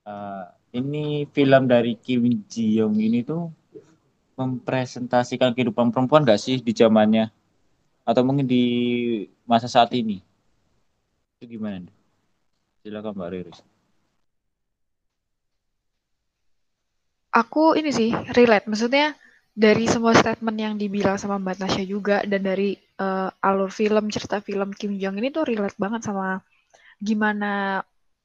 uh, 0.09 0.49
ini 0.73 1.29
film 1.29 1.69
dari 1.69 1.95
Kim 1.95 2.25
Ji 2.49 2.81
Young 2.81 2.97
ini 2.97 3.21
tuh 3.21 3.53
mempresentasikan 4.33 5.53
kehidupan 5.53 5.93
perempuan 5.93 6.25
gak 6.25 6.41
sih 6.41 6.57
di 6.57 6.73
zamannya? 6.73 7.29
Atau 8.03 8.25
mungkin 8.25 8.49
di 8.49 8.65
masa 9.45 9.69
saat 9.69 9.93
ini? 9.93 10.19
Itu 11.37 11.45
gimana 11.45 11.87
silakan 12.83 13.15
Mbak 13.15 13.29
Riris 13.31 13.59
aku 17.33 17.73
ini 17.73 17.89
sih 17.89 18.13
relate 18.13 18.69
maksudnya 18.69 19.17
dari 19.53 19.85
semua 19.89 20.13
statement 20.13 20.57
yang 20.57 20.73
dibilang 20.77 21.17
sama 21.17 21.41
Mbak 21.41 21.65
Tasya 21.65 21.85
juga 21.85 22.21
dan 22.25 22.41
dari 22.41 22.77
uh, 23.01 23.29
alur 23.41 23.69
film 23.69 24.09
cerita 24.09 24.41
film 24.41 24.73
Kim 24.73 24.97
Jong 24.97 25.17
ini 25.17 25.29
tuh 25.29 25.45
relate 25.45 25.77
banget 25.77 26.05
sama 26.05 26.41
gimana 27.01 27.81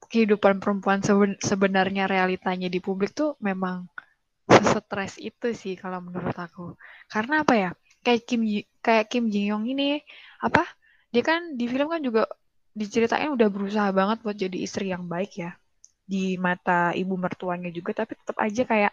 kehidupan 0.08 0.60
perempuan 0.60 1.04
sebenarnya 1.36 2.08
realitanya 2.08 2.68
di 2.72 2.80
publik 2.80 3.12
tuh 3.12 3.36
memang 3.44 3.88
stres 4.48 5.20
itu 5.20 5.52
sih 5.52 5.76
kalau 5.76 6.00
menurut 6.00 6.32
aku. 6.32 6.72
Karena 7.12 7.44
apa 7.44 7.54
ya? 7.58 7.70
Kayak 8.00 8.22
Kim 8.24 8.40
kayak 8.80 9.12
Kim 9.12 9.28
Jin 9.28 9.52
Yong 9.52 9.64
ini 9.68 10.00
apa? 10.40 10.64
Dia 11.12 11.20
kan 11.20 11.60
di 11.60 11.68
film 11.68 11.92
kan 11.92 12.00
juga 12.00 12.24
diceritain 12.72 13.28
udah 13.28 13.48
berusaha 13.52 13.90
banget 13.92 14.24
buat 14.24 14.36
jadi 14.38 14.56
istri 14.64 14.88
yang 14.94 15.04
baik 15.10 15.34
ya 15.36 15.52
di 16.08 16.40
mata 16.40 16.96
ibu 16.96 17.14
mertuanya 17.20 17.68
juga 17.68 17.92
tapi 17.92 18.16
tetap 18.16 18.36
aja 18.40 18.64
kayak 18.64 18.92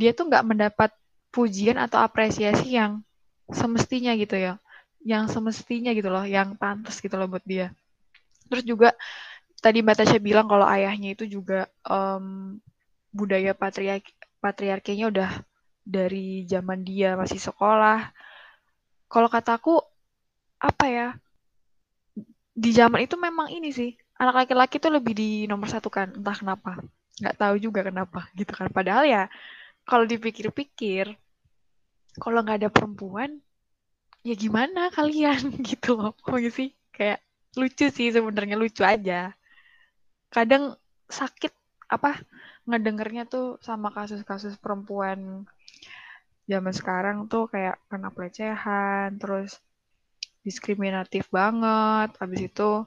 dia 0.00 0.10
tuh 0.16 0.32
nggak 0.32 0.44
mendapat 0.48 0.90
pujian 1.28 1.76
atau 1.76 2.00
apresiasi 2.00 2.80
yang 2.80 3.04
semestinya 3.52 4.16
gitu 4.16 4.40
ya 4.40 4.56
yang 5.04 5.28
semestinya 5.28 5.92
gitu 5.92 6.08
loh 6.08 6.24
yang 6.24 6.56
pantas 6.56 6.98
gitu 7.04 7.14
loh 7.20 7.28
buat 7.28 7.44
dia 7.44 7.76
terus 8.48 8.64
juga 8.64 8.96
tadi 9.60 9.84
Mbak 9.84 9.96
Tasya 10.00 10.18
bilang 10.18 10.48
kalau 10.48 10.64
ayahnya 10.64 11.12
itu 11.12 11.28
juga 11.28 11.68
um, 11.84 12.56
budaya 13.12 13.52
patriarki 13.52 14.16
patriarkinya 14.40 15.12
udah 15.12 15.30
dari 15.84 16.48
zaman 16.48 16.80
dia 16.80 17.18
masih 17.18 17.36
sekolah. 17.36 18.08
Kalau 19.10 19.28
kataku 19.28 19.82
apa 20.56 20.86
ya? 20.88 21.08
Di 22.56 22.70
zaman 22.72 23.04
itu 23.04 23.16
memang 23.20 23.52
ini 23.52 23.72
sih 23.72 23.92
anak 24.20 24.44
laki-laki 24.44 24.76
tuh 24.76 24.92
lebih 24.92 25.16
di 25.16 25.30
nomor 25.48 25.72
satu 25.72 25.88
kan 25.88 26.12
entah 26.12 26.36
kenapa. 26.36 26.76
Nggak 27.16 27.36
tahu 27.40 27.54
juga 27.56 27.80
kenapa 27.88 28.28
gitu 28.36 28.52
kan. 28.52 28.68
Padahal 28.68 29.08
ya 29.08 29.22
kalau 29.88 30.04
dipikir-pikir 30.04 31.16
kalau 32.20 32.44
nggak 32.44 32.66
ada 32.66 32.70
perempuan 32.70 33.40
ya 34.20 34.36
gimana 34.36 34.92
kalian 34.92 35.56
gitu 35.70 35.96
loh. 35.96 36.12
Sih? 36.52 36.76
Kayak 36.92 37.24
lucu 37.56 37.88
sih 37.88 38.12
sebenarnya 38.12 38.60
lucu 38.60 38.84
aja. 38.84 39.32
Kadang 40.28 40.76
sakit 41.08 41.50
apa 41.90 42.22
ngedengernya 42.68 43.26
tuh 43.26 43.58
sama 43.64 43.90
kasus-kasus 43.90 44.54
perempuan 44.60 45.48
zaman 46.46 46.74
sekarang 46.74 47.26
tuh 47.26 47.50
kayak 47.50 47.78
kena 47.90 48.10
pelecehan, 48.14 49.18
terus 49.18 49.58
diskriminatif 50.42 51.26
banget, 51.30 52.14
habis 52.18 52.40
itu 52.46 52.86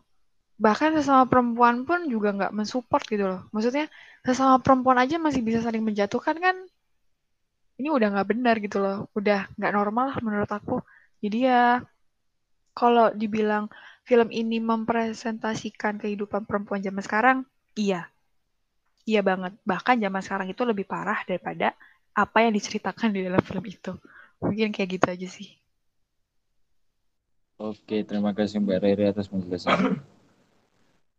bahkan 0.63 0.95
sesama 0.95 1.27
perempuan 1.27 1.83
pun 1.83 2.07
juga 2.07 2.31
nggak 2.31 2.55
mensupport 2.55 3.03
gitu 3.03 3.25
loh. 3.27 3.41
Maksudnya 3.51 3.91
sesama 4.23 4.63
perempuan 4.63 4.95
aja 4.95 5.19
masih 5.19 5.43
bisa 5.43 5.59
saling 5.59 5.83
menjatuhkan 5.83 6.39
kan? 6.39 6.55
Ini 7.75 7.91
udah 7.91 8.07
nggak 8.15 8.29
benar 8.31 8.55
gitu 8.63 8.79
loh, 8.79 9.11
udah 9.11 9.51
nggak 9.59 9.73
normal 9.75 10.15
lah 10.15 10.17
menurut 10.23 10.47
aku. 10.47 10.79
Jadi 11.19 11.51
ya 11.51 11.83
kalau 12.71 13.11
dibilang 13.11 13.67
film 14.07 14.31
ini 14.31 14.63
mempresentasikan 14.63 15.99
kehidupan 15.99 16.47
perempuan 16.47 16.79
zaman 16.79 17.03
sekarang? 17.03 17.37
Iya. 17.75 18.07
Iya 19.03 19.19
banget. 19.19 19.59
Bahkan 19.67 19.99
zaman 19.99 20.21
sekarang 20.23 20.47
itu 20.47 20.63
lebih 20.63 20.87
parah 20.87 21.27
daripada 21.27 21.75
apa 22.15 22.37
yang 22.39 22.55
diceritakan 22.55 23.11
di 23.11 23.27
dalam 23.27 23.43
film 23.43 23.67
itu. 23.67 23.91
Mungkin 24.39 24.71
kayak 24.71 24.89
gitu 24.95 25.07
aja 25.11 25.27
sih. 25.27 25.49
Oke, 27.59 28.07
terima 28.07 28.31
kasih 28.31 28.63
Mbak 28.63 28.79
Rere 28.79 29.11
atas 29.11 29.27
penjelasan. 29.27 29.99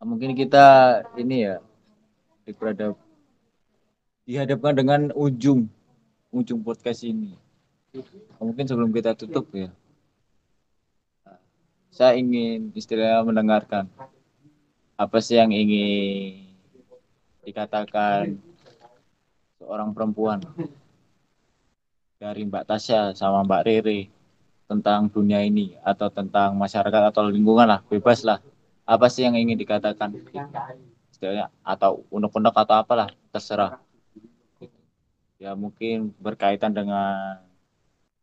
Mungkin 0.02 0.34
kita 0.34 1.00
ini 1.14 1.48
ya 1.48 1.62
diperadab 2.44 2.98
dihadapkan 4.24 4.72
dengan 4.72 5.00
ujung 5.12 5.68
ujung 6.34 6.60
podcast 6.64 7.06
ini. 7.06 7.36
Mungkin 8.42 8.66
sebelum 8.66 8.90
kita 8.90 9.14
tutup 9.14 9.46
ya, 9.54 9.70
saya 11.94 12.18
ingin 12.18 12.74
istilahnya 12.74 13.22
mendengarkan. 13.22 13.86
Apa 14.98 15.22
sih 15.22 15.38
yang 15.38 15.54
ingin 15.54 16.50
dikatakan 17.46 18.34
seorang 19.62 19.94
perempuan? 19.94 20.42
Dari 22.18 22.42
Mbak 22.46 22.66
Tasya 22.66 23.14
sama 23.14 23.46
Mbak 23.46 23.62
Rere 23.62 24.10
tentang 24.66 25.06
dunia 25.12 25.44
ini 25.44 25.76
atau 25.84 26.08
tentang 26.10 26.56
masyarakat 26.56 27.14
atau 27.14 27.28
lingkungan 27.28 27.68
lah 27.68 27.80
bebas 27.86 28.24
lah 28.24 28.40
apa 28.84 29.06
sih 29.08 29.24
yang 29.24 29.36
ingin 29.36 29.56
dikatakan? 29.56 30.12
Istilahnya 31.08 31.48
atau 31.64 32.04
unek-unek 32.12 32.52
atau 32.52 32.76
apalah 32.76 33.08
terserah. 33.32 33.80
Ya 35.40 35.56
mungkin 35.56 36.12
berkaitan 36.20 36.72
dengan 36.72 37.40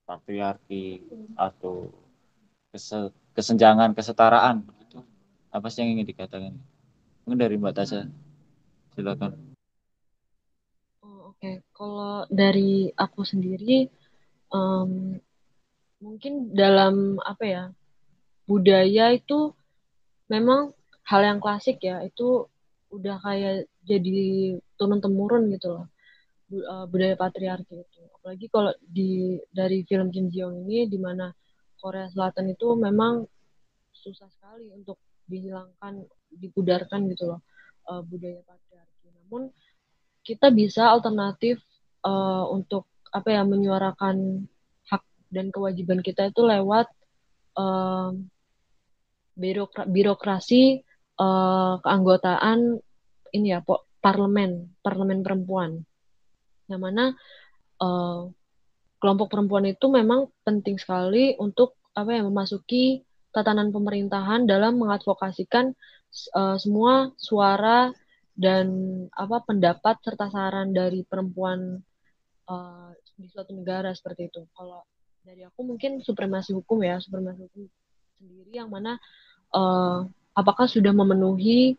patriarki 0.05 1.01
atau 1.33 1.89
kesenjangan 3.35 3.97
kesetaraan. 3.97 4.65
Gitu. 4.85 4.99
apa 5.51 5.67
sih 5.67 5.83
yang 5.83 5.99
ingin 5.99 6.07
dikatakan? 6.07 6.53
Mungkin 7.25 7.39
dari 7.41 7.55
mbak 7.57 7.75
Tasya. 7.75 8.07
Silakan. 8.95 9.55
Oh, 11.03 11.33
oke. 11.33 11.41
Okay. 11.41 11.55
kalau 11.73 12.23
dari 12.29 12.93
aku 12.95 13.25
sendiri 13.25 13.89
um, 14.53 15.17
mungkin 16.01 16.53
dalam 16.53 17.21
apa 17.21 17.43
ya 17.45 17.63
budaya 18.49 19.15
itu 19.15 19.55
memang 20.31 20.71
hal 21.03 21.21
yang 21.27 21.39
klasik 21.43 21.83
ya 21.83 21.99
itu 22.07 22.47
udah 22.95 23.19
kayak 23.19 23.67
jadi 23.83 24.55
turun 24.79 25.03
temurun 25.03 25.51
gitu 25.51 25.67
loh 25.75 25.85
eh, 26.55 26.85
budaya 26.87 27.19
patriarki 27.19 27.83
itu 27.83 28.01
apalagi 28.15 28.47
kalau 28.47 28.71
di 28.79 29.35
dari 29.51 29.83
film 29.83 30.07
Kim 30.13 30.31
Ji 30.31 30.39
Young 30.39 30.63
ini 30.63 30.87
di 30.87 30.95
mana 30.95 31.27
Korea 31.81 32.05
Selatan 32.13 32.53
itu 32.53 32.77
memang 32.77 33.25
susah 33.91 34.29
sekali 34.29 34.69
untuk 34.69 35.01
dihilangkan, 35.25 36.05
dipudarkan 36.29 37.09
gitu 37.09 37.33
loh 37.33 37.41
uh, 37.89 38.05
budaya 38.05 38.41
patriarki. 38.45 39.07
Namun 39.25 39.49
kita 40.21 40.53
bisa 40.53 40.93
alternatif 40.93 41.57
uh, 42.05 42.45
untuk 42.53 42.85
apa 43.09 43.33
ya 43.33 43.41
menyuarakan 43.43 44.45
hak 44.87 45.03
dan 45.33 45.49
kewajiban 45.49 46.05
kita 46.05 46.29
itu 46.29 46.45
lewat 46.45 46.87
uh, 47.57 48.13
birokra 49.41 49.89
birokrasi 49.89 50.85
uh, 51.17 51.81
keanggotaan 51.81 52.77
ini 53.33 53.57
ya 53.57 53.65
parlemen 53.97 54.77
parlemen 54.85 55.25
perempuan 55.25 55.81
yang 56.69 56.81
mana 56.85 57.17
uh, 57.81 58.29
kelompok 59.01 59.33
perempuan 59.33 59.65
itu 59.65 59.89
memang 59.89 60.29
penting 60.45 60.77
sekali 60.77 61.33
untuk 61.41 61.81
apa 61.97 62.13
ya 62.13 62.21
memasuki 62.21 63.01
tatanan 63.33 63.73
pemerintahan 63.73 64.45
dalam 64.45 64.77
mengadvokasikan 64.77 65.73
uh, 66.37 66.55
semua 66.61 67.09
suara 67.17 67.89
dan 68.37 68.67
apa 69.11 69.43
pendapat 69.43 69.99
serta 70.05 70.31
saran 70.31 70.71
dari 70.71 71.03
perempuan 71.03 71.81
uh, 72.47 72.89
di 73.15 73.27
suatu 73.27 73.51
negara 73.53 73.91
seperti 73.91 74.31
itu. 74.31 74.41
Kalau 74.55 74.83
dari 75.21 75.45
aku 75.45 75.61
mungkin 75.61 75.99
supremasi 76.01 76.55
hukum 76.55 76.81
ya, 76.81 76.97
supremasi 76.97 77.45
hukum 77.47 77.67
sendiri 78.17 78.51
yang 78.53 78.69
mana 78.69 78.97
uh, 79.55 80.07
apakah 80.35 80.65
sudah 80.67 80.91
memenuhi 80.95 81.75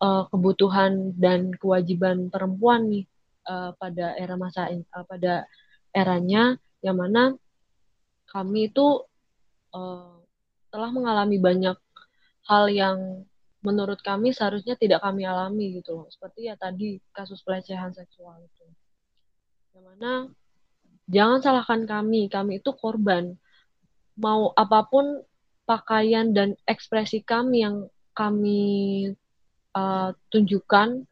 uh, 0.00 0.26
kebutuhan 0.28 1.12
dan 1.16 1.52
kewajiban 1.56 2.32
perempuan 2.32 2.88
nih 2.88 3.04
uh, 3.48 3.76
pada 3.76 4.16
era 4.16 4.34
masa 4.36 4.68
uh, 4.68 5.06
pada 5.06 5.44
eranya 5.92 6.56
yang 6.80 6.96
mana 6.96 7.36
kami 8.30 8.70
itu 8.70 9.04
uh, 9.74 10.16
telah 10.70 10.90
mengalami 10.94 11.36
banyak 11.36 11.76
hal 12.46 12.64
yang 12.70 13.26
menurut 13.60 14.00
kami 14.00 14.32
seharusnya 14.32 14.78
tidak 14.78 15.04
kami 15.04 15.28
alami 15.28 15.76
gitu 15.82 16.00
loh. 16.00 16.08
Seperti 16.08 16.48
ya 16.48 16.56
tadi 16.56 16.96
kasus 17.12 17.44
pelecehan 17.44 17.92
seksual 17.92 18.40
itu. 18.40 18.66
Yang 19.76 19.84
mana 19.84 20.12
jangan 21.10 21.38
salahkan 21.44 21.84
kami 21.84 22.30
kami 22.32 22.62
itu 22.62 22.70
korban. 22.72 23.36
Mau 24.16 24.54
apa 24.56 24.88
pun 24.88 25.20
pakaian 25.70 26.34
dan 26.34 26.58
ekspresi 26.66 27.22
kami 27.22 27.62
yang 27.62 27.86
kami 28.10 29.06
uh, 29.70 30.10
tunjukkan 30.34 31.06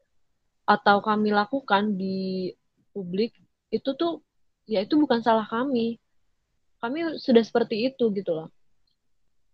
atau 0.66 0.98
kami 0.98 1.30
lakukan 1.30 1.94
di 1.94 2.50
publik 2.90 3.38
itu 3.70 3.94
tuh 3.94 4.18
ya 4.66 4.82
itu 4.82 4.98
bukan 4.98 5.22
salah 5.22 5.46
kami. 5.46 6.02
Kami 6.82 7.22
sudah 7.22 7.42
seperti 7.46 7.86
itu 7.86 8.10
gitu 8.10 8.34
loh. 8.34 8.50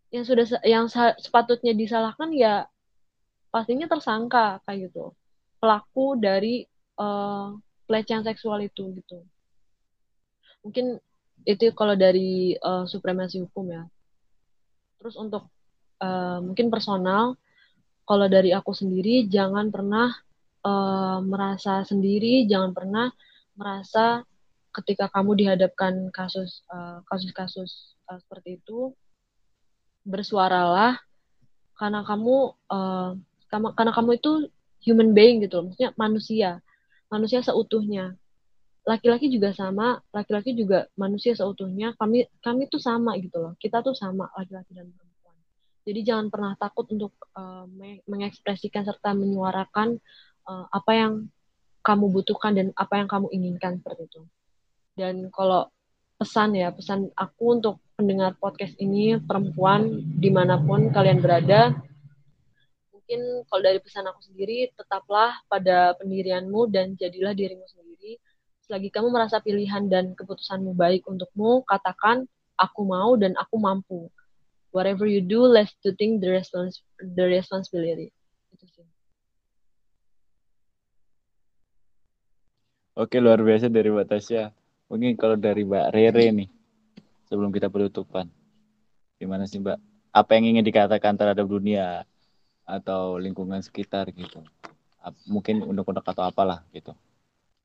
Yang 0.08 0.24
sudah 0.32 0.44
yang 0.64 0.88
sepatutnya 1.20 1.76
disalahkan 1.76 2.32
ya 2.32 2.64
pastinya 3.52 3.84
tersangka 3.84 4.64
kayak 4.64 4.88
gitu. 4.88 5.12
Pelaku 5.60 6.16
dari 6.16 6.64
uh, 6.96 7.52
pelecehan 7.84 8.24
seksual 8.24 8.64
itu 8.64 8.88
gitu. 8.96 9.20
Mungkin 10.64 10.96
itu 11.44 11.68
kalau 11.76 11.92
dari 11.92 12.56
uh, 12.56 12.88
supremasi 12.88 13.44
hukum 13.44 13.68
ya 13.68 13.84
terus 15.04 15.20
untuk 15.20 15.52
uh, 16.00 16.40
mungkin 16.40 16.72
personal 16.72 17.36
kalau 18.08 18.24
dari 18.24 18.56
aku 18.56 18.72
sendiri 18.72 19.28
jangan 19.28 19.68
pernah 19.68 20.08
uh, 20.64 21.20
merasa 21.20 21.84
sendiri 21.84 22.48
jangan 22.48 22.72
pernah 22.72 23.12
merasa 23.52 24.24
ketika 24.74 25.12
kamu 25.12 25.38
dihadapkan 25.38 26.08
kasus 26.10 26.64
uh, 26.72 27.04
kasus-kasus 27.06 27.94
uh, 28.08 28.18
seperti 28.18 28.58
itu 28.58 28.96
bersuaralah. 30.02 30.98
Karena 31.74 32.06
kamu 32.06 32.54
uh, 32.70 33.12
karena 33.50 33.92
kamu 33.94 34.18
itu 34.18 34.50
human 34.82 35.14
being 35.14 35.42
gitu 35.42 35.62
maksudnya 35.62 35.90
manusia. 35.94 36.50
Manusia 37.10 37.42
seutuhnya 37.42 38.18
laki-laki 38.84 39.32
juga 39.32 39.56
sama 39.56 39.96
laki-laki 40.12 40.52
juga 40.52 40.84
manusia 41.00 41.32
seutuhnya 41.32 41.96
kami 41.96 42.28
kami 42.44 42.68
tuh 42.68 42.80
sama 42.80 43.16
gitu 43.16 43.40
loh. 43.40 43.52
Kita 43.56 43.80
tuh 43.80 43.96
sama 43.96 44.28
laki-laki 44.36 44.76
dan 44.76 44.92
perempuan. 44.92 45.36
Jadi 45.84 46.00
jangan 46.04 46.26
pernah 46.28 46.52
takut 46.60 46.86
untuk 46.92 47.12
uh, 47.36 47.64
mengekspresikan 48.08 48.84
serta 48.84 49.16
menyuarakan 49.16 49.96
uh, 50.48 50.66
apa 50.68 50.92
yang 50.92 51.12
kamu 51.84 52.08
butuhkan 52.12 52.56
dan 52.56 52.66
apa 52.76 52.96
yang 53.00 53.08
kamu 53.08 53.28
inginkan 53.32 53.80
seperti 53.80 54.08
itu. 54.08 54.22
Dan 54.96 55.28
kalau 55.28 55.68
pesan 56.16 56.56
ya, 56.56 56.72
pesan 56.72 57.12
aku 57.12 57.60
untuk 57.60 57.84
pendengar 57.98 58.32
podcast 58.40 58.72
ini, 58.80 59.20
perempuan 59.20 60.00
di 60.16 60.32
mana 60.32 60.56
pun 60.56 60.88
kalian 60.88 61.20
berada, 61.20 61.76
mungkin 62.88 63.44
kalau 63.52 63.62
dari 63.62 63.78
pesan 63.84 64.08
aku 64.08 64.24
sendiri, 64.24 64.72
tetaplah 64.72 65.36
pada 65.44 65.92
pendirianmu 66.00 66.72
dan 66.72 66.96
jadilah 66.96 67.36
dirimu 67.36 67.68
sendiri. 67.68 68.16
Selagi 68.64 68.88
kamu 68.88 69.12
merasa 69.12 69.44
pilihan 69.44 69.92
dan 69.92 70.16
keputusanmu 70.16 70.72
baik 70.72 71.04
untukmu, 71.04 71.68
katakan, 71.68 72.24
aku 72.56 72.88
mau 72.88 73.12
dan 73.12 73.36
aku 73.36 73.60
mampu. 73.60 74.08
Whatever 74.72 75.04
you 75.04 75.20
do, 75.20 75.44
let's 75.44 75.76
do 75.84 75.92
think 75.92 76.24
the, 76.24 76.32
respons 76.32 76.80
the 76.96 77.28
responsibility. 77.28 78.08
Itu 78.56 78.64
sih. 78.72 78.88
Oke, 82.96 83.20
luar 83.20 83.44
biasa 83.44 83.68
dari 83.68 83.92
Mbak 83.92 84.08
Tasya. 84.08 84.48
Mungkin 84.88 85.12
kalau 85.20 85.36
dari 85.36 85.68
Mbak 85.68 85.86
Rere 85.92 86.26
nih, 86.32 86.48
sebelum 87.28 87.52
kita 87.52 87.68
penutupan, 87.68 88.32
gimana 89.20 89.44
sih 89.44 89.60
Mbak? 89.60 89.76
Apa 90.08 90.40
yang 90.40 90.56
ingin 90.56 90.64
dikatakan 90.64 91.20
terhadap 91.20 91.44
dunia 91.44 92.08
atau 92.64 93.20
lingkungan 93.20 93.60
sekitar 93.60 94.08
gitu? 94.16 94.40
Mungkin 95.28 95.68
undang-undang 95.68 96.00
atau 96.00 96.24
apalah 96.24 96.64
gitu 96.72 96.96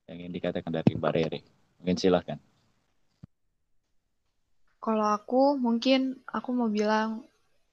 yang 0.09 0.25
ingin 0.25 0.33
dikatakan 0.33 0.73
dari 0.73 0.97
Mbak 0.97 1.13
Rere. 1.13 1.39
Mungkin 1.77 1.97
silahkan. 2.01 2.41
Kalau 4.81 5.07
aku 5.13 5.55
mungkin 5.61 6.17
aku 6.25 6.49
mau 6.49 6.65
bilang 6.65 7.21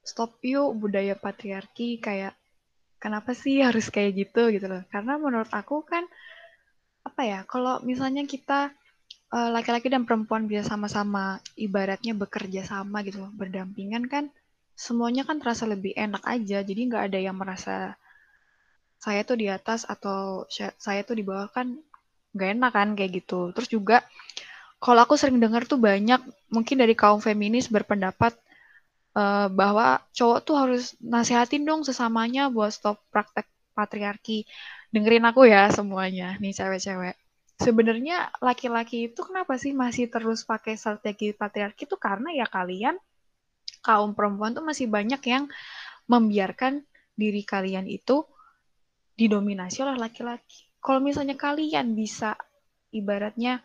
stop 0.05 0.37
yuk 0.45 0.77
budaya 0.77 1.17
patriarki 1.17 1.97
kayak 1.97 2.37
kenapa 3.01 3.33
sih 3.33 3.65
harus 3.65 3.89
kayak 3.89 4.27
gitu 4.27 4.53
gitu 4.53 4.69
loh. 4.69 4.85
Karena 4.93 5.17
menurut 5.17 5.49
aku 5.49 5.81
kan 5.81 6.05
apa 7.07 7.23
ya 7.25 7.41
kalau 7.49 7.81
misalnya 7.87 8.29
kita 8.29 8.75
laki 9.27 9.51
laki-laki 9.73 9.89
dan 9.91 10.07
perempuan 10.07 10.47
bisa 10.47 10.63
sama-sama 10.67 11.43
ibaratnya 11.59 12.15
bekerja 12.15 12.63
sama 12.63 13.03
gitu 13.03 13.27
loh, 13.27 13.33
berdampingan 13.35 14.07
kan 14.07 14.31
semuanya 14.77 15.27
kan 15.27 15.43
terasa 15.43 15.67
lebih 15.67 15.97
enak 15.97 16.23
aja. 16.27 16.63
Jadi 16.63 16.81
nggak 16.91 17.11
ada 17.11 17.19
yang 17.19 17.39
merasa 17.39 17.97
saya 18.99 19.23
tuh 19.23 19.39
di 19.39 19.47
atas 19.47 19.87
atau 19.87 20.47
saya 20.51 21.07
tuh 21.07 21.19
di 21.19 21.25
bawah 21.27 21.47
kan 21.55 21.79
nggak 22.37 22.61
enak 22.61 22.73
kan 22.77 22.89
kayak 22.93 23.25
gitu. 23.25 23.51
Terus 23.57 23.69
juga 23.73 23.97
kalau 24.77 25.01
aku 25.03 25.17
sering 25.17 25.41
dengar 25.41 25.65
tuh 25.65 25.81
banyak 25.81 26.21
mungkin 26.53 26.77
dari 26.77 26.93
kaum 26.93 27.19
feminis 27.19 27.73
berpendapat 27.73 28.37
uh, 29.17 29.49
bahwa 29.49 30.05
cowok 30.13 30.39
tuh 30.45 30.57
harus 30.61 30.85
nasehatin 31.01 31.65
dong 31.65 31.83
sesamanya 31.83 32.53
buat 32.53 32.71
stop 32.71 33.01
praktek 33.09 33.49
patriarki. 33.73 34.45
Dengerin 34.93 35.25
aku 35.29 35.49
ya 35.49 35.73
semuanya 35.73 36.37
nih 36.39 36.53
cewek-cewek. 36.53 37.17
Sebenarnya 37.57 38.29
laki-laki 38.45 39.09
itu 39.09 39.25
kenapa 39.25 39.57
sih 39.57 39.73
masih 39.73 40.13
terus 40.13 40.45
pakai 40.45 40.77
strategi 40.77 41.33
patriarki 41.33 41.89
itu 41.89 41.97
karena 41.97 42.29
ya 42.37 42.45
kalian 42.45 43.01
kaum 43.81 44.13
perempuan 44.13 44.53
tuh 44.53 44.61
masih 44.61 44.93
banyak 44.93 45.21
yang 45.25 45.49
membiarkan 46.05 46.85
diri 47.17 47.43
kalian 47.43 47.89
itu 47.89 48.29
didominasi 49.17 49.81
oleh 49.81 49.97
laki-laki. 49.97 50.66
Kalau 50.87 51.03
misalnya 51.03 51.35
kalian 51.35 51.99
bisa 51.99 52.39
ibaratnya 52.95 53.59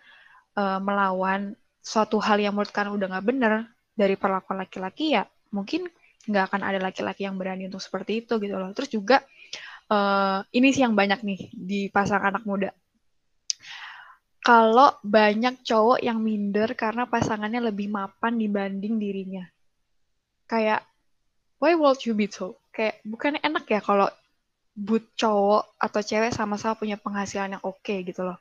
uh, 0.57 0.81
melawan 0.81 1.53
suatu 1.77 2.17
hal 2.17 2.41
yang 2.41 2.57
menurut 2.57 2.73
kalian 2.73 2.97
udah 2.97 3.07
nggak 3.13 3.27
bener 3.29 3.53
dari 3.93 4.17
perlakuan 4.17 4.65
laki-laki 4.65 5.13
ya 5.13 5.25
mungkin 5.53 5.85
nggak 6.25 6.43
akan 6.49 6.61
ada 6.65 6.79
laki-laki 6.81 7.25
yang 7.25 7.37
berani 7.37 7.69
untuk 7.69 7.81
seperti 7.81 8.25
itu 8.25 8.37
gitu 8.41 8.55
loh. 8.57 8.73
Terus 8.73 8.89
juga 8.89 9.17
uh, 9.89 10.41
ini 10.53 10.69
sih 10.73 10.85
yang 10.85 10.93
banyak 10.93 11.21
nih 11.21 11.39
di 11.53 11.79
pasang 11.89 12.21
anak 12.21 12.45
muda. 12.45 12.69
Kalau 14.41 14.97
banyak 15.05 15.61
cowok 15.61 16.01
yang 16.01 16.17
minder 16.17 16.73
karena 16.73 17.05
pasangannya 17.05 17.61
lebih 17.61 17.93
mapan 17.93 18.41
dibanding 18.41 18.97
dirinya. 18.97 19.45
Kayak, 20.49 20.81
why 21.61 21.77
would 21.77 22.01
you 22.01 22.17
be 22.17 22.25
so? 22.25 22.57
Kayak, 22.73 23.05
bukannya 23.05 23.37
enak 23.45 23.69
ya 23.69 23.85
kalau 23.85 24.09
but 24.73 25.03
cowok 25.19 25.75
atau 25.77 26.01
cewek 26.01 26.31
sama-sama 26.31 26.79
punya 26.79 26.95
penghasilan 26.95 27.59
yang 27.59 27.63
oke 27.63 27.83
okay, 27.83 28.01
gitu 28.07 28.23
loh. 28.23 28.39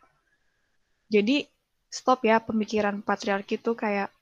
Jadi, 1.10 1.42
stop 1.90 2.22
ya 2.22 2.38
pemikiran 2.38 3.02
patriarki 3.02 3.58
tuh 3.58 3.74
kayak, 3.74 4.14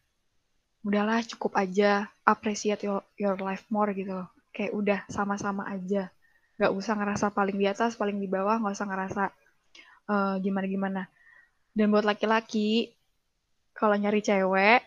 udahlah 0.87 1.21
cukup 1.27 1.59
aja 1.61 2.09
appreciate 2.25 2.81
your, 2.81 3.05
your 3.21 3.37
life 3.37 3.69
more 3.69 3.93
gitu 3.93 4.25
loh. 4.25 4.29
Kayak 4.57 4.73
udah 4.73 5.01
sama-sama 5.13 5.69
aja. 5.69 6.09
Nggak 6.57 6.73
usah 6.73 6.95
ngerasa 6.97 7.27
paling 7.31 7.57
di 7.61 7.67
atas 7.69 7.95
paling 7.95 8.17
di 8.17 8.27
bawah 8.27 8.57
nggak 8.57 8.75
usah 8.75 8.89
ngerasa 8.89 9.23
uh, 10.09 10.35
gimana 10.41 10.67
gimana 10.67 11.03
dan 11.77 11.93
buat 11.93 12.03
laki-laki 12.03 12.91
kalau 13.77 13.95
nyari 13.95 14.25
cewek 14.25 14.83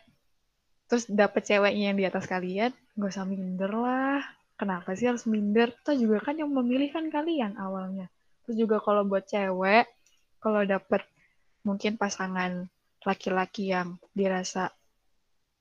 terus 0.91 1.07
dapet 1.07 1.47
ceweknya 1.47 1.93
yang 1.93 1.97
di 1.97 2.03
atas 2.03 2.27
kalian 2.27 2.75
nggak 2.99 3.11
usah 3.15 3.23
minder 3.23 3.71
lah 3.71 4.19
kenapa 4.61 4.93
sih 4.93 5.09
harus 5.09 5.25
minder? 5.25 5.73
Toh 5.81 5.97
juga 5.97 6.21
kan 6.21 6.37
yang 6.37 6.53
memilih 6.53 6.93
kan 6.93 7.09
kalian 7.09 7.57
awalnya. 7.57 8.05
Terus 8.45 8.61
juga 8.61 8.77
kalau 8.77 9.01
buat 9.09 9.25
cewek 9.25 9.89
kalau 10.37 10.61
dapet 10.61 11.01
mungkin 11.65 11.97
pasangan 11.97 12.69
laki-laki 13.01 13.73
yang 13.73 13.97
dirasa 14.13 14.69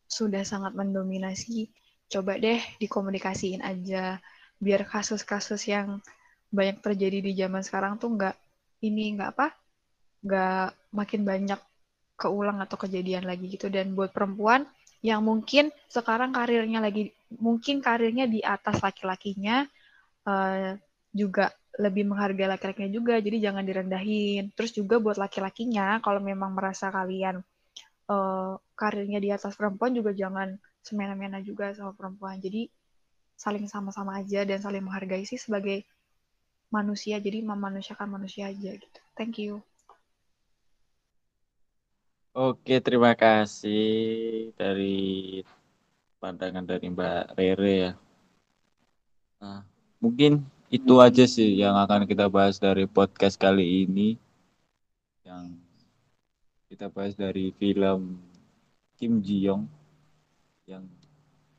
sudah 0.05 0.45
sangat 0.45 0.77
mendominasi, 0.77 1.73
coba 2.13 2.37
deh 2.37 2.61
dikomunikasiin 2.77 3.65
aja. 3.65 4.21
Biar 4.61 4.85
kasus-kasus 4.85 5.65
yang 5.65 6.05
banyak 6.53 6.85
terjadi 6.85 7.25
di 7.25 7.33
zaman 7.33 7.65
sekarang 7.65 7.97
tuh 7.97 8.13
nggak 8.13 8.37
ini 8.85 9.17
nggak 9.17 9.31
apa 9.33 9.57
nggak 10.21 10.69
makin 10.93 11.23
banyak 11.25 11.61
keulang 12.21 12.61
atau 12.61 12.77
kejadian 12.77 13.25
lagi 13.25 13.49
gitu. 13.49 13.73
Dan 13.73 13.97
buat 13.97 14.13
perempuan 14.13 14.69
yang 15.01 15.25
mungkin 15.25 15.73
sekarang 15.89 16.33
karirnya 16.33 16.85
lagi 16.85 17.13
mungkin 17.41 17.81
karirnya 17.81 18.29
di 18.29 18.45
atas 18.45 18.85
laki-lakinya 18.85 19.65
uh, 20.29 20.77
juga 21.11 21.51
lebih 21.81 22.05
menghargai 22.13 22.51
laki-lakinya 22.51 22.93
juga 22.93 23.15
jadi 23.17 23.51
jangan 23.51 23.65
direndahin 23.65 24.53
terus 24.53 24.77
juga 24.77 25.01
buat 25.01 25.17
laki-lakinya 25.17 26.05
kalau 26.05 26.21
memang 26.21 26.53
merasa 26.53 26.93
kalian 26.93 27.41
uh, 28.11 28.59
karirnya 28.75 29.23
di 29.23 29.31
atas 29.31 29.55
perempuan 29.55 29.95
juga 29.95 30.11
jangan 30.11 30.59
semena-mena 30.83 31.39
juga 31.45 31.71
sama 31.77 31.95
perempuan. 31.95 32.41
Jadi 32.43 32.67
saling 33.39 33.69
sama-sama 33.71 34.21
aja 34.21 34.45
dan 34.45 34.59
saling 34.61 34.85
menghargai 34.85 35.25
sih 35.25 35.39
sebagai 35.39 35.87
manusia. 36.73 37.23
Jadi 37.23 37.45
memanusiakan 37.47 38.09
manusia 38.11 38.51
aja 38.51 38.75
gitu. 38.75 39.01
Thank 39.15 39.41
you. 39.41 39.70
Oke, 42.31 42.79
terima 42.79 43.11
kasih 43.19 44.55
dari 44.55 45.43
pandangan 46.23 46.63
dari 46.63 46.87
Mbak 46.87 47.35
Rere 47.35 47.75
ya. 47.75 47.93
Nah, 49.43 49.67
mungkin 49.99 50.47
itu 50.71 51.03
aja 51.03 51.27
sih 51.27 51.59
yang 51.59 51.75
akan 51.75 52.07
kita 52.07 52.31
bahas 52.31 52.63
dari 52.63 52.87
podcast 52.87 53.35
kali 53.35 53.83
ini. 53.83 54.15
Yang 55.27 55.59
kita 56.71 56.87
bahas 56.87 57.19
dari 57.19 57.51
film 57.59 58.23
Kim 58.95 59.19
Ji 59.27 59.51
Young 59.51 59.67
yang 60.71 60.87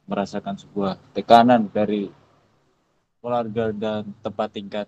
merasakan 0.07 0.55
sebuah 0.55 0.95
tekanan 1.11 1.67
dari 1.67 2.07
keluarga 3.19 3.75
dan 3.75 4.07
tempat 4.23 4.49
tingkat 4.55 4.87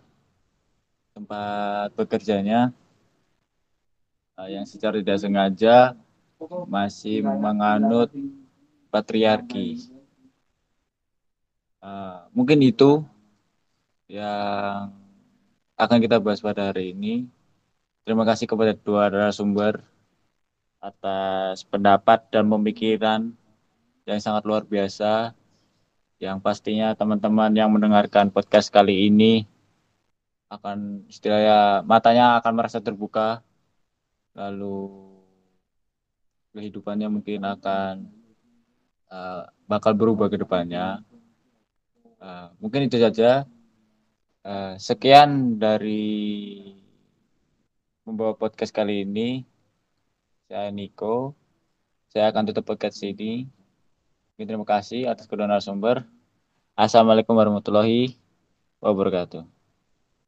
tempat 1.12 1.92
bekerjanya 2.00 2.72
yang 4.50 4.66
secara 4.66 4.98
tidak 4.98 5.22
sengaja 5.22 5.94
masih 6.66 7.22
menganut 7.24 8.10
patriarki. 8.90 9.90
Uh, 11.84 12.26
mungkin 12.32 12.64
itu 12.64 13.04
yang 14.08 14.92
akan 15.78 16.00
kita 16.00 16.18
bahas 16.18 16.42
pada 16.42 16.72
hari 16.72 16.96
ini. 16.96 17.28
Terima 18.04 18.28
kasih 18.28 18.50
kepada 18.50 18.76
dua 18.76 19.08
narasumber 19.08 19.80
atas 20.84 21.64
pendapat 21.64 22.28
dan 22.28 22.44
pemikiran 22.52 23.32
yang 24.04 24.20
sangat 24.20 24.44
luar 24.44 24.68
biasa 24.68 25.32
yang 26.20 26.44
pastinya 26.44 26.92
teman-teman 26.92 27.56
yang 27.56 27.72
mendengarkan 27.72 28.28
podcast 28.28 28.68
kali 28.68 29.08
ini 29.08 29.48
akan 30.52 31.08
istilahnya 31.08 31.88
matanya 31.88 32.36
akan 32.40 32.54
merasa 32.60 32.84
terbuka 32.84 33.40
lalu 34.34 34.78
kehidupannya 36.54 37.10
mungkin 37.10 37.42
akan 37.46 37.94
uh, 39.10 39.50
bakal 39.66 39.94
berubah 39.98 40.30
ke 40.30 40.38
depannya 40.38 41.02
uh, 42.22 42.54
mungkin 42.62 42.86
itu 42.86 42.98
saja 42.98 43.46
uh, 44.46 44.74
sekian 44.78 45.58
dari 45.58 46.62
membawa 48.06 48.38
podcast 48.38 48.74
kali 48.76 49.08
ini 49.08 49.54
saya 50.54 50.70
Niko. 50.70 51.34
Saya 52.14 52.30
akan 52.30 52.46
tutup 52.52 52.70
podcast 52.70 53.02
ini. 53.02 53.50
Terima 54.38 54.68
kasih 54.68 55.10
atas 55.10 55.26
kedua 55.26 55.50
narasumber. 55.50 56.06
Assalamualaikum 56.78 57.34
warahmatullahi 57.34 58.14
wabarakatuh. 58.78 59.53